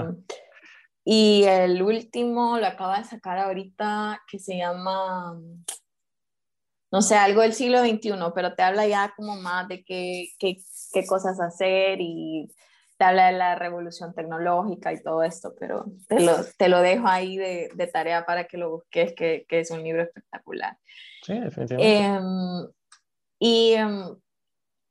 [1.04, 5.40] y el último lo acaba de sacar ahorita que se llama
[6.92, 10.58] no sé, algo del siglo XXI, pero te habla ya como más de qué, qué,
[10.94, 12.52] qué, cosas hacer y
[12.98, 17.08] te habla de la revolución tecnológica y todo esto, pero te lo, te lo dejo
[17.08, 20.78] ahí de, de, tarea para que lo busques, que, que, es un libro espectacular.
[21.24, 22.04] Sí, definitivamente.
[22.04, 22.68] Em,
[23.40, 24.16] y em,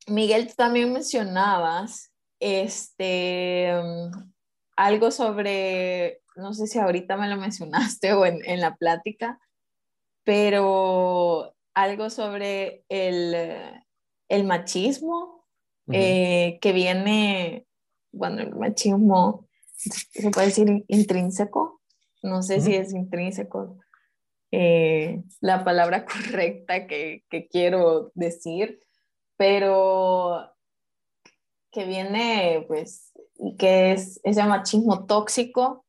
[0.07, 4.11] Miguel, tú también mencionabas este, em,
[4.75, 9.39] algo sobre, no sé si ahorita me lo mencionaste o en, en la plática,
[10.25, 13.35] pero algo sobre el,
[14.29, 15.47] el machismo
[15.93, 17.67] eh, que viene,
[18.13, 21.81] bueno, el machismo se puede decir intrínseco,
[22.23, 23.79] no sé si es intrínseco
[24.53, 28.81] eh, la palabra correcta que, que quiero decir,
[29.37, 30.53] pero
[31.73, 33.13] que viene, pues,
[33.59, 35.87] que es ese machismo tóxico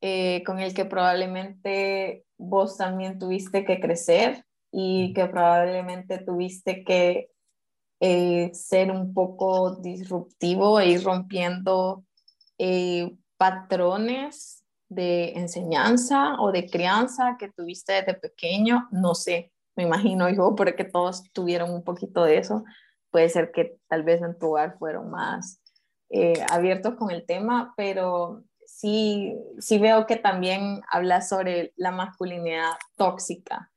[0.00, 7.30] eh, con el que probablemente vos también tuviste que crecer y que probablemente tuviste que
[8.00, 12.04] eh, ser un poco disruptivo e ir rompiendo
[12.58, 20.28] eh, patrones de enseñanza o de crianza que tuviste desde pequeño, no sé, me imagino
[20.28, 22.64] yo, porque todos tuvieron un poquito de eso,
[23.10, 25.60] puede ser que tal vez en tu hogar fueron más
[26.10, 32.72] eh, abiertos con el tema, pero sí, sí veo que también hablas sobre la masculinidad
[32.96, 33.70] tóxica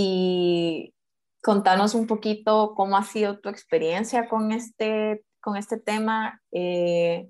[0.00, 0.94] y
[1.42, 6.40] contanos un poquito cómo ha sido tu experiencia con este, con este tema.
[6.52, 7.28] Eh,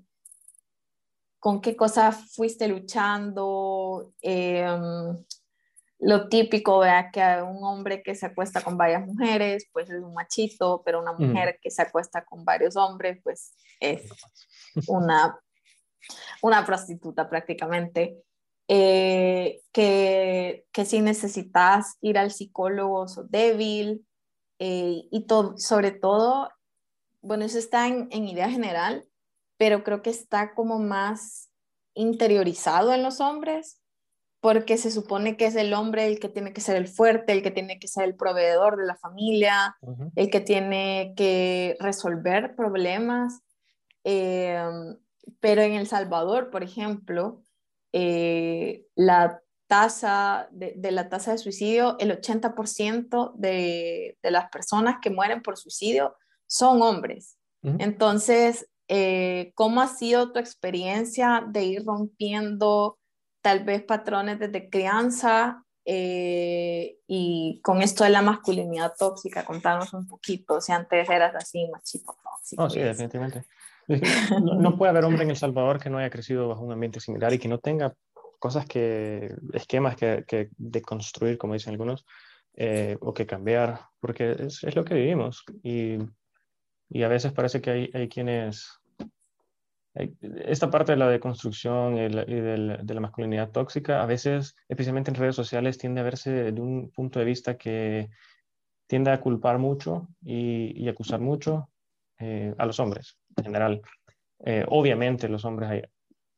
[1.39, 5.17] con qué cosas fuiste luchando, em,
[5.97, 10.13] lo típico, vea que un hombre que se acuesta con varias mujeres, pues es un
[10.13, 14.03] machito, pero una mujer que se acuesta con varios hombres, pues es
[14.87, 15.39] una,
[16.43, 18.21] una prostituta prácticamente.
[18.71, 24.05] Eh, que, que, si necesitas ir al psicólogo sos débil
[24.59, 26.51] eh, y todo, sobre todo,
[27.21, 29.05] bueno, eso está en, en idea general,
[29.57, 31.49] pero creo que está como más
[31.95, 33.81] interiorizado en los hombres
[34.39, 37.43] porque se supone que es el hombre el que tiene que ser el fuerte, el
[37.43, 39.75] que tiene que ser el proveedor de la familia,
[40.15, 43.41] el que tiene que resolver problemas.
[44.03, 44.97] Em,
[45.41, 47.41] pero en El Salvador, por ejemplo,
[47.93, 55.09] eh, la tasa de, la tasa de suicidio, el 80% de, de, las personas que
[55.09, 56.15] mueren por suicidio
[56.47, 57.37] son hombres.
[57.61, 62.97] Entonces, eh, ¿cómo ha sido tu experiencia de ir rompiendo
[63.41, 70.05] tal vez patrones desde crianza eh, y con esto de la masculinidad tóxica, contanos un
[70.05, 72.63] poquito, si antes eras así, machito tóxico.
[72.63, 73.43] Oh, sí, definitivamente.
[74.59, 77.33] No, puede haber hombre en El Salvador que no haya crecido bajo un ambiente similar
[77.33, 77.93] y que no tenga
[78.39, 82.05] cosas que, esquemas que, que deconstruir, como dicen algunos,
[82.55, 85.43] eh, o que cambiar, porque es, es, lo que vivimos.
[85.63, 85.97] Y,
[86.89, 88.79] y a veces parece que hay, hay quienes
[90.45, 95.35] esta parte de la deconstrucción y, de la masculinidad tóxica, a veces, especialmente en redes
[95.35, 98.09] sociales, tiende a verse de un punto de vista que
[98.87, 101.69] tiende a culpar mucho y, acusar mucho
[102.19, 103.81] eh, a los hombres general.
[104.39, 105.81] Eh, obviamente, los hombres hay,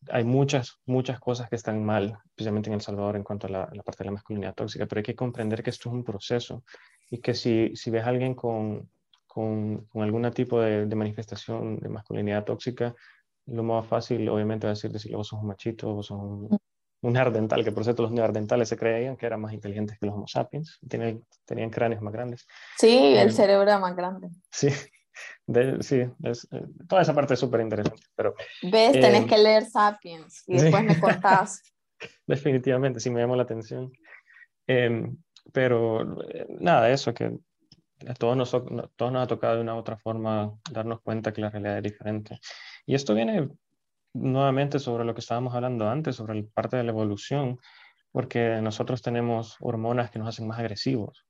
[0.09, 3.67] hay muchas, muchas cosas que están mal, especialmente en El Salvador en cuanto a la,
[3.83, 6.63] parte de la masculinidad tóxica, pero hay que comprender que esto es un proceso
[7.09, 8.89] y que si, si ves a alguien con,
[9.27, 12.95] con, con algún tipo de, de manifestación de masculinidad tóxica,
[13.47, 16.57] lo más fácil, obviamente, va a decir, decir vos sos un machito, vos sos un,
[17.01, 20.15] un neandertal, que por cierto los neandertales se creían que eran más inteligentes que los
[20.15, 22.47] homo sapiens, tenían, tenían cráneos más grandes.
[22.77, 24.29] Sí, el eh, cerebro era más grande.
[24.51, 24.69] Sí,
[25.81, 28.03] sí, es, eh, toda esa parte es súper interesante.
[28.15, 28.93] Pero, ¿Ves?
[28.93, 31.61] Tenés eh, que leer Sapiens y después me contás.
[32.27, 33.91] Definitivamente, sí me llamó la atención.
[34.67, 35.17] Em,
[35.51, 36.17] pero
[36.59, 37.37] nada, eso que
[38.07, 41.41] a todos nos, todos nos ha tocado de una u otra forma darnos cuenta que
[41.41, 42.39] la realidad es diferente.
[42.85, 43.49] Y esto viene
[44.13, 47.59] nuevamente sobre lo que estábamos hablando antes, sobre el parte de la evolución,
[48.11, 51.25] porque nosotros tenemos hormonas que nos hacen más agresivos.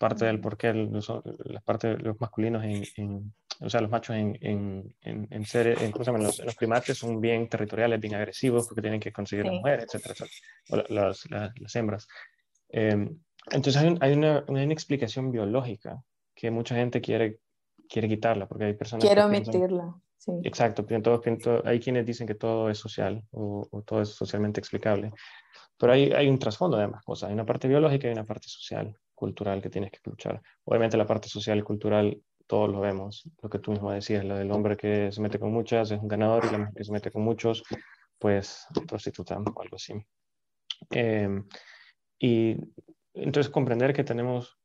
[0.00, 1.12] Parte del por qué los,
[1.44, 6.16] la parte de los masculinos, en, o sea, los machos en, en, en, ser, incluso
[6.16, 10.14] en los, primates son bien territoriales, bien agresivos, porque tienen que conseguir la mujer, etcétera,
[10.70, 12.08] o las, las, hembras.
[12.70, 13.20] Em,
[13.50, 16.02] entonces hay, hay, una, una, explicación biológica
[16.34, 17.40] que mucha gente quiere,
[17.86, 19.04] quiere quitarla, porque hay personas...
[19.04, 19.94] Quiero omitirla.
[20.16, 20.32] Sí.
[20.44, 20.86] Exacto,
[21.64, 25.12] hay quienes dicen que todo es social o, todo es socialmente explicable,
[25.76, 28.48] pero hay, hay un trasfondo de ambas cosas, hay una parte biológica y una parte
[28.48, 30.40] social, cultural que tienes que luchar.
[30.64, 34.36] Obviamente la parte social y cultural todos lo vemos, lo que tú mismo decías, la
[34.36, 36.92] del hombre que se mete con muchas es un ganador y la mujer que se
[36.92, 37.62] mete con muchos,
[38.18, 39.94] pues prostituta o algo así.
[40.90, 41.46] Em,
[42.18, 42.56] y
[43.14, 44.58] entonces comprender que tenemos,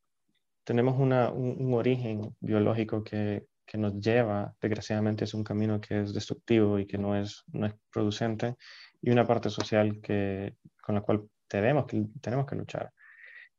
[0.63, 6.13] tenemos una, un, origen biológico que, que, nos lleva, desgraciadamente, es un camino que es
[6.13, 8.55] destructivo y que no es, no es producente,
[9.01, 12.91] y una parte social que, con la cual debemos, que, tenemos que luchar,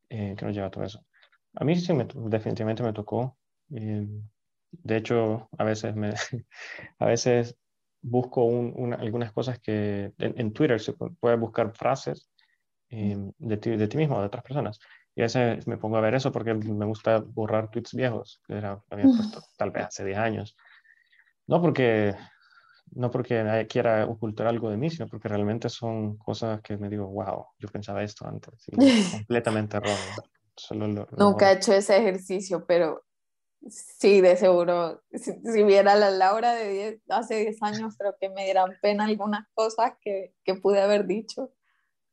[0.09, 1.05] eh, que nos lleva a todo eso.
[1.55, 3.39] A mí sí, me, definitivamente me tocó.
[3.71, 4.07] Eh,
[4.71, 6.15] de hecho, a veces, me,
[6.99, 7.57] a veces
[8.03, 12.31] busco un, algunas cosas que en, en Twitter se puede buscar frases
[12.89, 14.79] Em, de, ti, de ti mismo, de otras personas.
[15.15, 18.55] Y a veces me pongo a ver eso porque me gusta borrar tweets viejos, que
[18.55, 20.57] era, había puesto tal vez hace 10 años.
[21.47, 22.15] No porque,
[22.93, 27.07] no porque quiera ocultar algo de mí, sino porque realmente son cosas que me digo,
[27.07, 28.55] wow, yo pensaba esto antes,
[29.13, 31.07] completamente erróneo.
[31.19, 33.05] Nunca he hecho ese ejercicio, pero
[33.69, 35.33] sí, de seguro, si,
[35.65, 40.35] viera la Laura de hace 10 años, creo que me dieran pena algunas cosas que,
[40.45, 41.53] que pude haber dicho.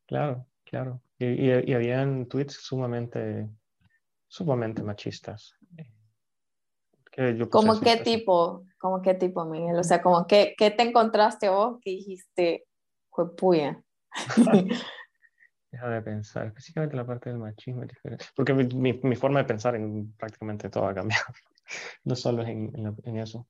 [0.06, 1.00] Claro, claro.
[1.18, 3.48] Y, y, habían tweets sumamente,
[4.28, 5.54] sumamente machistas.
[7.50, 8.64] ¿Cómo qué tipo?
[8.78, 9.78] ¿Cómo qué tipo, Miguel?
[9.78, 12.66] O sea, como qué, qué te encontraste vos que dijiste,
[13.10, 13.80] fue puya?
[15.70, 19.44] Deja de pensar, específicamente la parte del machismo es diferente, porque mi, mi, forma de
[19.44, 21.24] pensar en prácticamente todo ha cambiado,
[22.04, 22.70] no solo en,
[23.02, 23.48] en, eso.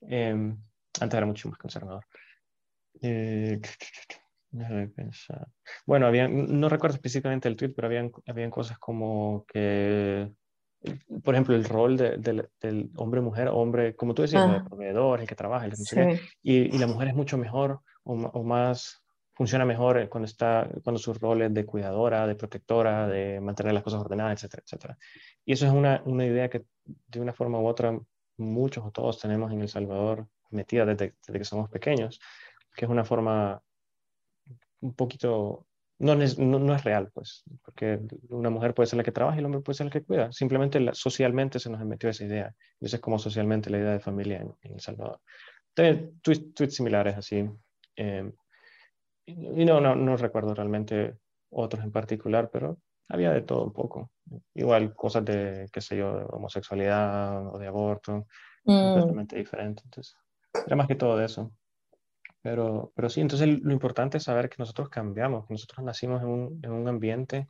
[0.00, 0.56] Em,
[1.00, 2.04] antes era mucho más conservador.
[3.02, 3.60] Eh,
[4.94, 5.48] pensar.
[5.84, 10.30] Bueno, había, no recuerdo específicamente el tweet, pero habían, habían cosas como que
[11.22, 15.66] por ejemplo, el rol del hombre-mujer, hombre, como tú decías, el proveedor, el que trabaja,
[15.66, 19.02] el que y, y, la mujer es mucho mejor o, más,
[19.34, 23.82] funciona mejor eh, cuando, está, cuando sus roles de cuidadora, de protectora, de mantener las
[23.82, 24.98] cosas ordenadas, etcétera, etcétera.
[25.44, 27.98] Y eso es una, una idea que de una forma u otra
[28.36, 32.20] muchos o todos tenemos en El Salvador metida desde, desde que somos pequeños,
[32.74, 33.62] que es una forma
[34.80, 35.66] un poquito
[35.98, 39.40] no es, no, es real, pues, porque una mujer puede ser la que trabaja y
[39.40, 40.32] el hombre puede ser el que cuida.
[40.32, 42.54] Simplemente socialmente se nos metió esa idea.
[42.80, 45.20] Y esa es como socialmente la idea de familia en, El Salvador.
[45.72, 47.48] También tweets, similares así.
[47.96, 48.30] Eh,
[49.26, 51.16] y no, no, no recuerdo realmente
[51.50, 52.78] otros en particular, pero
[53.08, 54.10] había de todo un poco.
[54.54, 58.26] Igual cosas de, qué sé yo, de homosexualidad o de aborto,
[58.64, 58.94] mm.
[58.94, 59.82] completamente diferente.
[59.84, 60.16] Entonces,
[60.66, 61.52] era más que todo de eso.
[62.44, 66.28] Pero, pero sí, entonces lo importante es saber que nosotros cambiamos, que nosotros nacimos en
[66.28, 67.48] un, en un ambiente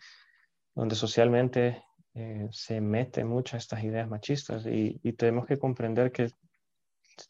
[0.72, 1.82] donde socialmente
[2.14, 6.30] eh, se meten muchas estas ideas machistas y, y tenemos que comprender que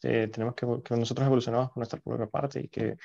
[0.03, 2.97] eh, tenemos que, que, nosotros evolucionamos por nuestra propia parte y que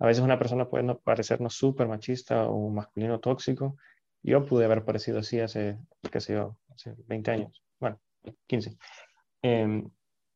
[0.00, 3.76] a veces una persona puede no parecernos súper machista o masculino tóxico.
[4.24, 5.78] Yo pude haber parecido así hace,
[6.10, 8.00] qué sé yo, hace 20 años, bueno,
[8.48, 8.76] 15.
[9.42, 9.88] Em,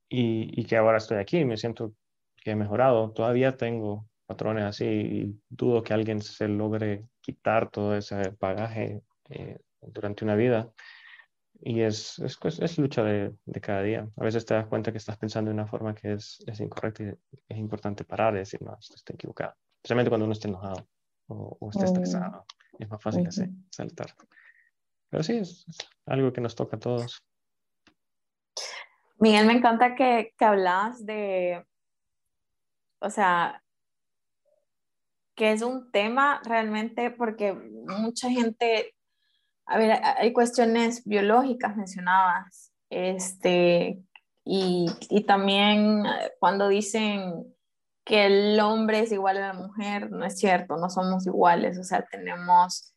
[0.09, 1.95] y, y, que ahora estoy aquí y me siento
[2.43, 3.13] que he mejorado.
[3.13, 9.59] Todavía tengo patrones así y dudo que alguien se logre quitar todo ese bagaje eh,
[9.81, 10.73] durante una vida.
[11.61, 14.09] Y es, es, es lucha de, de, cada día.
[14.17, 17.05] A veces te das cuenta que estás pensando de una forma que es, es incorrecta
[17.05, 17.15] y
[17.49, 19.55] es importante parar y decir, no, estoy equivocado.
[19.77, 20.89] Especialmente cuando uno está enojado
[21.29, 22.45] o, o está estresado.
[22.79, 24.09] Es más fácil así, saltar.
[25.09, 25.65] Pero sí, es,
[26.07, 27.23] algo que nos toca a todos.
[29.19, 31.65] Miguel, me encanta que, que hablas de,
[33.03, 33.63] o sea,
[35.35, 38.95] que es un tema realmente porque mucha gente,
[39.67, 44.03] a ver, hay cuestiones biológicas mencionadas, este,
[44.45, 46.05] y, y también
[46.39, 47.55] cuando dicen
[48.05, 51.85] que el hombre es igual a la mujer, no es cierto, no somos iguales, o
[51.85, 52.93] sea, tenemos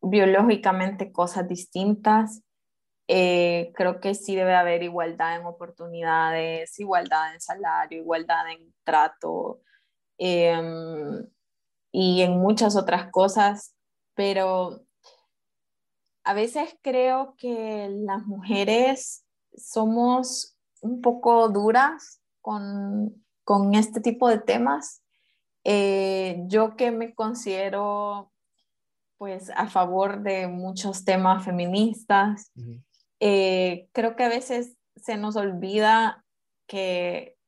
[0.00, 2.42] biológicamente cosas distintas.
[3.06, 9.60] Eh, creo que sí debe haber igualdad en oportunidades, igualdad en salario, igualdad en trato
[10.16, 11.26] em,
[11.92, 13.74] y en muchas otras cosas,
[14.14, 14.80] pero
[16.24, 19.24] a veces creo que las mujeres
[19.54, 25.02] somos un poco duras con, con este tipo de temas.
[25.64, 28.32] Eh, yo que me considero
[29.16, 32.50] pues a favor de muchos temas feministas,
[33.26, 36.22] eh, creo que a veces se nos olvida
[36.66, 37.38] que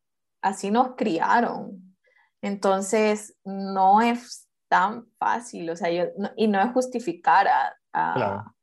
[0.40, 1.94] así nos criaron.
[2.40, 6.04] Entonces, no es tan fácil, o sea, yo,
[6.34, 8.54] y no es justificar a, a,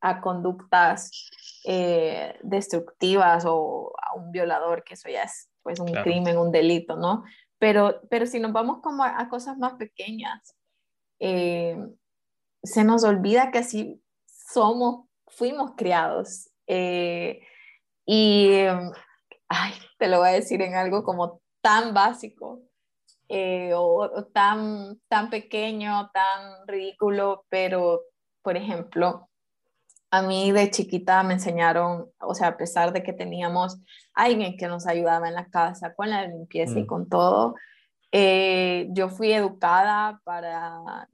[0.00, 1.10] a, conductas
[1.64, 6.94] eh, destructivas o a un violador, que eso ya es pues un crimen, un delito,
[6.94, 7.24] ¿no?
[7.58, 10.54] Pero, pero si nos vamos como a, cosas más pequeñas,
[11.18, 11.76] eh,
[12.62, 15.06] se nos olvida que así somos,
[15.36, 16.50] fuimos criados.
[16.66, 17.40] Eh,
[18.06, 18.52] y,
[19.48, 22.62] ay, te lo voy a decir en algo como tan básico
[23.28, 28.02] eh, o, tan, tan pequeño, tan ridículo, pero,
[28.42, 29.28] por ejemplo,
[30.10, 33.78] a mí de chiquita me enseñaron, o sea, a pesar de que teníamos
[34.12, 36.86] alguien que nos ayudaba en la casa con la limpieza y mm.
[36.86, 37.54] con todo,
[38.10, 41.08] eh, yo fui educada para...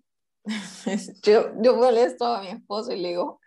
[1.23, 3.41] yo, yo molesto a mi esposo y le digo,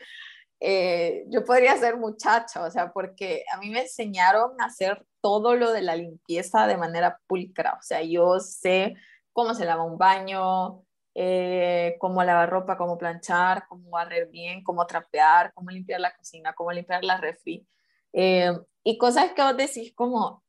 [0.64, 5.56] eh, yo podría ser muchacha, o sea, porque a mí me enseñaron a hacer todo
[5.56, 8.96] lo de la limpieza de manera pulcra, o sea, yo sé
[9.34, 10.84] cómo se lava un baño,
[11.16, 16.54] eh, cómo lavar ropa, cómo planchar, cómo barrer bien, cómo trapear, cómo limpiar la cocina,
[16.54, 17.68] cómo limpiar la refri.
[18.14, 18.54] Eh,
[18.84, 20.44] y cosas que vos decís como,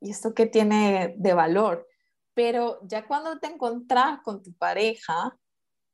[0.00, 1.86] ¿y esto qué tiene de valor?
[2.34, 5.38] Pero ya cuando te encontrás con tu pareja,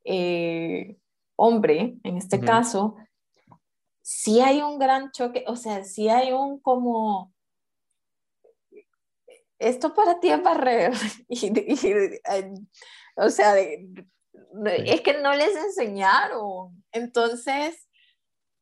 [0.04, 0.96] eh,
[1.36, 2.96] hombre, en este caso,
[4.12, 7.32] si hay un gran choque, o sea, si hay un como,
[9.56, 10.92] esto para ti es barrer,
[11.28, 11.52] y,
[13.14, 16.82] o sea, es que no les enseñaron.
[16.90, 17.88] Entonces,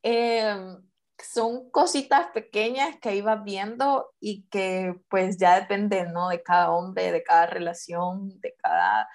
[0.02, 0.82] em,
[1.18, 6.28] son cositas pequeñas que ibas viendo y que pues ya depende, ¿no?
[6.28, 9.08] De cada hombre, de cada relación, de cada,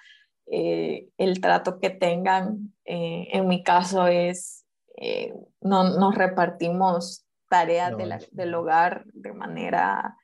[0.46, 2.74] eh, el trato que tengan.
[2.84, 4.63] Eh, en mi caso es,
[4.96, 7.94] eh, no, nos repartimos tareas
[8.30, 10.16] del hogar de manera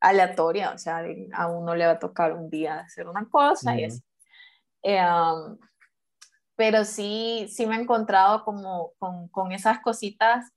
[0.00, 3.84] aleatoria, o sea, a uno le va a tocar un día hacer una cosa y
[3.84, 4.02] así.
[4.82, 5.00] Eh,
[6.56, 10.52] pero sí, sí me he encontrado como con, con esas cositas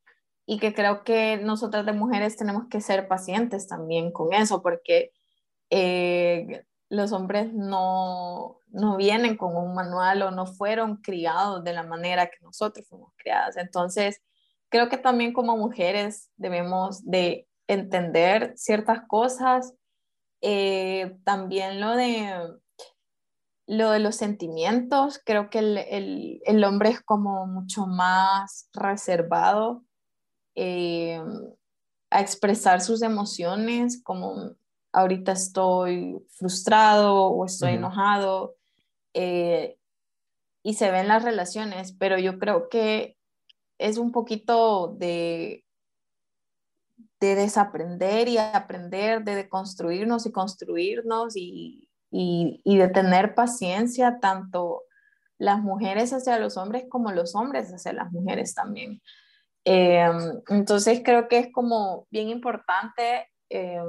[0.45, 5.11] y que creo que nosotras de mujeres tenemos que ser pacientes también con eso, porque
[5.69, 11.83] eh, los hombres no, no vienen con un manual o no fueron criados de la
[11.83, 13.55] manera que nosotros fuimos criadas.
[13.55, 14.21] Entonces,
[14.67, 19.73] creo que también como mujeres debemos de entender ciertas cosas.
[20.41, 22.59] Eh, también lo de
[23.67, 29.85] lo de los sentimientos, creo que el, el, hombre es como mucho más reservado
[30.55, 31.21] eh,
[32.09, 34.55] a expresar sus emociones, como
[34.91, 38.55] ahorita estoy frustrado o estoy enojado,
[39.13, 39.77] eh,
[40.63, 43.17] y se ven las relaciones, pero yo creo que
[43.77, 45.65] es un poquito de,
[47.19, 54.83] de desaprender y aprender, de construirnos y construirnos y, y, y de tener paciencia tanto
[55.39, 59.01] las mujeres hacia los hombres como los hombres hacia las mujeres también.
[59.65, 60.07] Eh,
[60.49, 63.79] entonces creo que es como bien importante eh,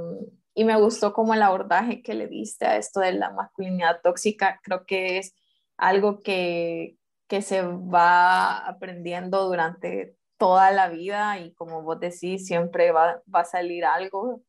[0.55, 4.61] y me gustó como el abordaje que le diste a esto de la masculinidad tóxica.
[4.63, 5.35] Creo que es
[5.77, 6.97] algo que,
[7.29, 13.41] que se va aprendiendo durante toda la vida y como vos decís, siempre va, va
[13.41, 14.43] a salir algo.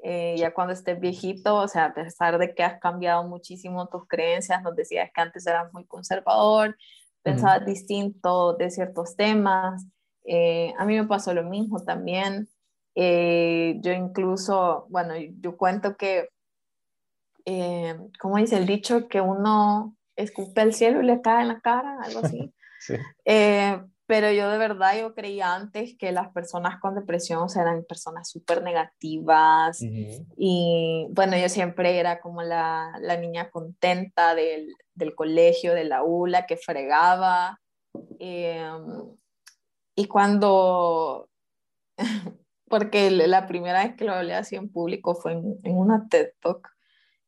[0.00, 4.06] Eh, ya cuando estés viejito, o sea, a pesar de que has cambiado muchísimo tus
[4.06, 6.76] creencias, nos decías que antes eras muy conservador,
[7.22, 9.86] pensabas distinto de ciertos temas.
[10.24, 12.48] Eh, a mí me pasó lo mismo también.
[12.98, 16.30] Eh, yo incluso, bueno, yo cuento que,
[17.44, 19.06] eh, ¿cómo dice el dicho?
[19.06, 22.54] Que uno escupe al cielo y le cae en la cara, algo así.
[22.80, 22.94] sí.
[23.26, 28.30] Eh, pero yo de verdad yo creía antes que las personas con depresión eran personas
[28.30, 35.74] súper negativas y bueno, yo siempre era como la, la niña contenta del, del, colegio,
[35.74, 37.60] de la ULA, que fregaba.
[39.96, 41.28] y cuando
[42.68, 46.68] porque la primera vez que lo hablé así en público fue en, una TED Talk.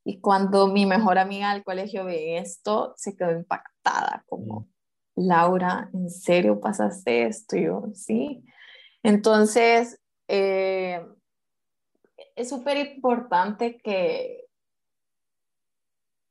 [0.04, 4.68] Y cuando mi mejor amiga del colegio ve esto, se quedó impactada, como,
[5.14, 7.56] Laura, ¿en serio pasaste esto?
[7.56, 8.44] Y yo, sí.
[9.02, 11.06] Entonces, eh,
[12.36, 14.47] es súper importante que,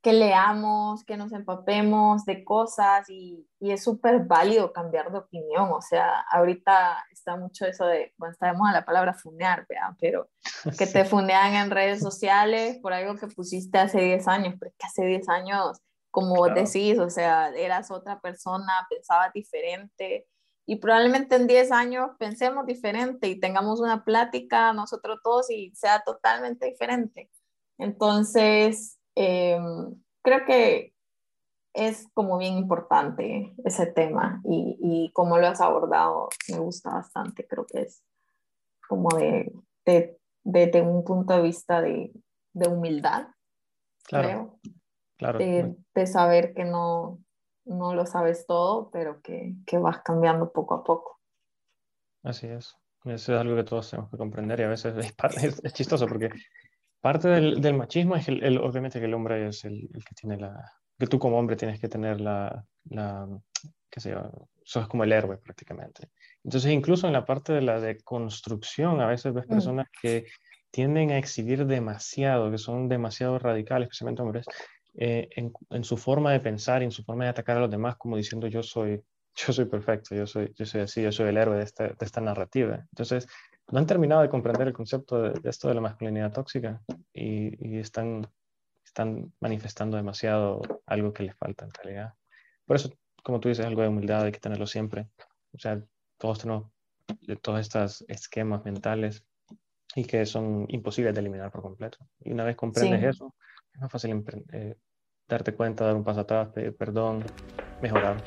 [0.08, 5.70] que leamos, que nos empapemos de cosas y, y es súper válido cambiar de opinión.
[5.74, 9.68] O sea, ahorita está mucho eso de, bueno, sabemos a la palabra funear,
[10.00, 10.30] pero
[10.80, 14.78] que te funean en redes sociales por algo que pusiste hace 10 años, pero es
[14.78, 20.26] que hace 10 años, como vos decís, o sea, eras otra persona, pensabas diferente.
[20.66, 26.02] Y probablemente en 10 años pensemos diferente y tengamos una plática nosotros todos y sea
[26.06, 27.30] totalmente diferente.
[27.78, 30.94] Entonces, Em, creo que
[31.74, 37.48] es como bien importante ese tema y, y como lo has abordado me gusta bastante,
[37.48, 38.04] creo que es
[38.88, 39.52] como de,
[40.44, 42.12] de, un punto de vista de,
[42.54, 43.30] de humildad,
[44.04, 44.60] claro, creo,
[45.18, 45.40] claro.
[45.40, 47.20] De, saber que no,
[47.66, 51.20] no lo sabes todo, pero que, que, vas cambiando poco a poco.
[52.22, 52.76] Así es.
[53.04, 54.96] Eso es algo que todos tenemos que comprender y a veces
[55.42, 56.30] es, es chistoso porque
[57.02, 60.38] parte del, del machismo es el, obviamente que el hombre es el, el, que tiene
[60.38, 63.28] la, que tú como hombre tienes que tener la, la
[63.90, 66.10] qué sé yo, sos como el héroe prácticamente.
[66.44, 69.50] Entonces incluso en la parte de la deconstrucción a veces ves mm.
[69.50, 70.26] personas que
[70.72, 74.46] tienden a exhibir demasiado, que son demasiado radicales, especialmente hombres,
[74.96, 77.72] eh, en, en, su forma de pensar y en su forma de atacar a los
[77.72, 79.02] demás como diciendo yo soy,
[79.36, 82.06] yo soy perfecto, yo soy, yo soy así, yo soy el héroe de esta, de
[82.06, 82.86] esta narrativa.
[82.92, 83.28] Entonces
[83.72, 86.82] no han terminado de comprender el concepto de, esto de la masculinidad tóxica
[87.14, 88.28] y, están,
[88.84, 92.14] están manifestando demasiado algo que les falta en realidad.
[92.66, 92.92] Por eso,
[93.24, 95.10] como tú dices, algo de humildad hay que tenerlo siempre.
[95.54, 95.82] O sea,
[96.18, 96.72] todos tenemos
[97.42, 99.26] todos estos esquemas mentales
[99.96, 101.98] y que son imposibles de eliminar por completo.
[102.20, 103.36] Y una vez comprendes eso,
[103.74, 104.76] es más fácil eh,
[105.28, 107.24] darte cuenta, dar un paso atrás, pedir perdón,
[107.82, 108.22] mejorar.